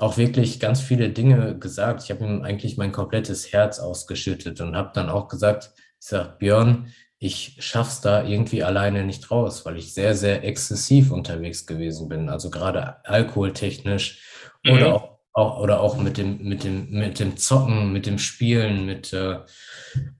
auch 0.00 0.16
wirklich 0.16 0.58
ganz 0.58 0.80
viele 0.80 1.10
Dinge 1.10 1.56
gesagt. 1.60 2.02
Ich 2.02 2.10
habe 2.10 2.24
ihm 2.24 2.42
eigentlich 2.42 2.76
mein 2.76 2.90
komplettes 2.90 3.52
Herz 3.52 3.78
ausgeschüttet 3.78 4.60
und 4.60 4.74
habe 4.74 4.90
dann 4.94 5.08
auch 5.08 5.28
gesagt, 5.28 5.70
ich 6.00 6.08
sage, 6.08 6.34
Björn, 6.40 6.92
ich 7.18 7.58
schaff's 7.60 8.00
da 8.00 8.24
irgendwie 8.24 8.64
alleine 8.64 9.04
nicht 9.04 9.30
raus, 9.30 9.64
weil 9.64 9.76
ich 9.76 9.94
sehr, 9.94 10.16
sehr 10.16 10.42
exzessiv 10.42 11.12
unterwegs 11.12 11.66
gewesen 11.66 12.08
bin. 12.08 12.30
Also 12.30 12.50
gerade 12.50 12.96
alkoholtechnisch 13.04 14.58
mhm. 14.64 14.72
oder 14.72 14.94
auch, 14.96 15.15
auch, 15.36 15.58
oder 15.58 15.80
auch 15.80 15.98
mit 15.98 16.16
dem, 16.16 16.42
mit 16.42 16.64
dem, 16.64 16.88
mit 16.90 17.20
dem 17.20 17.36
Zocken, 17.36 17.92
mit 17.92 18.06
dem 18.06 18.18
Spielen, 18.18 18.86
mit 18.86 19.12
äh, 19.12 19.40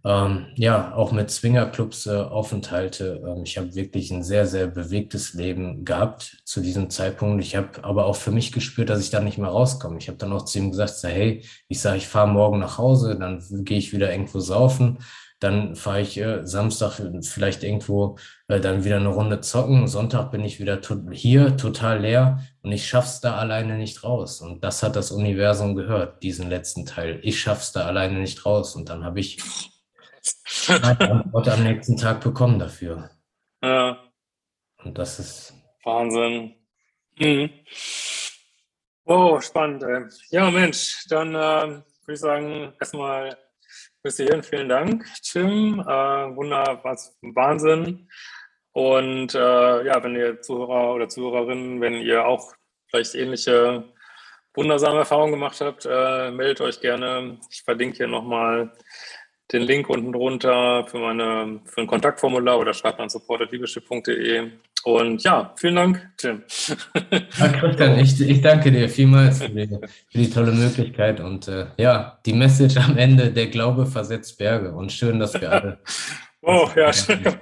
ähm, 0.05 0.47
ja, 0.57 0.95
auch 0.95 1.11
mit 1.11 1.31
Swingerclubs 1.31 2.07
äh, 2.07 2.17
Aufenthalte. 2.17 3.23
Ähm, 3.27 3.43
ich 3.45 3.57
habe 3.57 3.75
wirklich 3.75 4.11
ein 4.11 4.23
sehr, 4.23 4.47
sehr 4.47 4.67
bewegtes 4.67 5.33
Leben 5.33 5.87
gehabt 5.87 6.43
zu 6.45 6.61
diesem 6.61 6.91
Zeitpunkt. 6.91 7.43
Ich 7.43 7.57
habe 7.57 7.83
aber 7.83 8.05
auch 8.05 8.17
für 8.17 8.31
mich 8.31 8.53
gespürt, 8.53 8.91
dass 8.91 9.01
ich 9.01 9.09
da 9.09 9.21
nicht 9.21 9.39
mehr 9.39 9.49
rauskomme. 9.49 9.97
Ich 9.99 10.09
habe 10.09 10.19
dann 10.19 10.33
auch 10.35 10.45
zu 10.45 10.59
ihm 10.59 10.71
gesagt, 10.71 10.91
so, 10.91 11.09
hey, 11.09 11.43
ich 11.69 11.81
sage, 11.81 11.97
ich 11.97 12.07
fahre 12.07 12.29
morgen 12.29 12.59
nach 12.59 12.77
Hause, 12.77 13.17
dann 13.19 13.43
gehe 13.65 13.79
ich 13.79 13.95
wieder 13.95 14.13
irgendwo 14.13 14.41
saufen 14.41 14.99
dann 15.39 15.77
fahre 15.77 16.01
ich 16.01 16.19
äh, 16.19 16.47
Samstag 16.47 17.01
vielleicht 17.23 17.63
irgendwo 17.63 18.17
äh, 18.49 18.59
dann 18.59 18.85
wieder 18.85 18.97
eine 18.97 19.09
Runde 19.09 19.41
zocken. 19.41 19.87
Sonntag 19.87 20.31
bin 20.31 20.43
ich 20.43 20.61
wieder 20.61 20.81
to 20.81 21.11
hier 21.11 21.57
total 21.59 22.01
leer 22.01 22.41
und 22.67 22.73
ich 22.73 22.89
schaff's 22.89 23.21
da 23.21 23.37
alleine 23.37 23.79
nicht 23.79 24.03
raus. 24.03 24.41
Und 24.41 24.65
das 24.65 24.83
hat 24.83 24.97
das 24.97 25.13
Universum 25.13 25.77
gehört, 25.77 26.21
diesen 26.25 26.51
letzten 26.51 26.85
Teil. 26.85 27.21
Ich 27.23 27.41
schaff's 27.41 27.71
da 27.71 27.87
alleine 27.87 28.19
nicht 28.19 28.45
raus. 28.45 28.75
Und 28.75 28.89
dann 28.89 29.05
habe 29.05 29.21
ich 29.21 29.41
eine 30.67 31.01
Antwort 31.13 31.49
am 31.49 31.63
nächsten 31.63 31.97
Tag 31.97 32.23
bekommen 32.23 32.59
dafür. 32.59 33.09
Ja. 33.63 34.03
Und 34.83 34.99
das 34.99 35.21
ist 35.21 35.55
Wahnsinn. 35.85 36.57
Mhm. 37.21 37.51
Oh, 39.05 39.41
spannend. 39.41 39.85
Ey. 39.85 40.03
Ja, 40.31 40.51
Mensch, 40.51 41.07
dann 41.09 41.37
äh, 41.37 41.69
würde 41.69 41.85
ich 42.15 42.19
sagen, 42.19 42.73
erstmal 42.81 43.39
bis 44.03 44.17
hierhin 44.17 44.43
vielen 44.43 44.69
Dank, 44.69 45.07
Tim. 45.23 45.79
Äh, 45.79 45.85
Wunder, 45.85 46.81
was 46.83 47.17
Wahnsinn. 47.23 48.09
Und 48.77 49.35
äh, 49.35 49.87
ja, 49.87 50.05
wenn 50.05 50.17
ihr 50.17 50.43
Zuhörer 50.43 50.93
oder 50.93 51.09
Zuhörerinnen, 51.09 51.81
wenn 51.81 51.95
ihr 51.95 52.27
auch 52.27 52.53
vielleicht 52.91 53.15
ähnliche 53.15 53.85
wundersame 54.55 54.99
Erfahrungen 54.99 55.33
gemacht 55.33 55.59
habt, 55.63 55.89
äh, 55.91 56.31
meldet 56.31 56.61
euch 56.61 56.79
gerne. 56.83 57.39
Ich 57.51 57.63
verlinke 57.63 57.97
hier 57.97 58.07
nochmal 58.07 58.71
den 59.51 59.63
Link 59.63 59.89
unten 59.89 60.13
drunter 60.13 60.87
für, 60.89 60.99
meine, 60.99 61.61
für 61.65 61.81
ein 61.81 61.87
Kontaktformular 61.87 62.59
oder 62.59 62.75
schreibt 62.75 63.01
an 63.01 63.09
support.liebeschiff.de. 63.09 64.51
Und 64.85 65.23
ja, 65.25 65.55
vielen 65.57 65.77
Dank, 65.77 66.11
Tim. 66.19 66.43
Ja, 67.39 67.49
Christian, 67.49 67.99
ich, 67.99 68.21
ich 68.21 68.43
danke 68.43 68.71
dir 68.71 68.91
vielmals 68.91 69.43
für 69.43 69.49
die, 69.49 69.69
für 69.69 70.19
die 70.19 70.29
tolle 70.29 70.53
Möglichkeit. 70.53 71.21
Und 71.21 71.49
äh, 71.49 71.69
ja, 71.79 72.19
die 72.27 72.35
Message 72.35 72.77
am 72.77 72.99
Ende, 72.99 73.33
der 73.33 73.47
Glaube 73.47 73.87
versetzt 73.87 74.37
Berge. 74.37 74.73
Und 74.73 74.93
schön, 74.93 75.19
dass 75.19 75.33
wir 75.33 75.51
alle. 75.51 75.79
oh, 76.47 76.71
ja, 76.77 76.93
schön. 76.93 77.23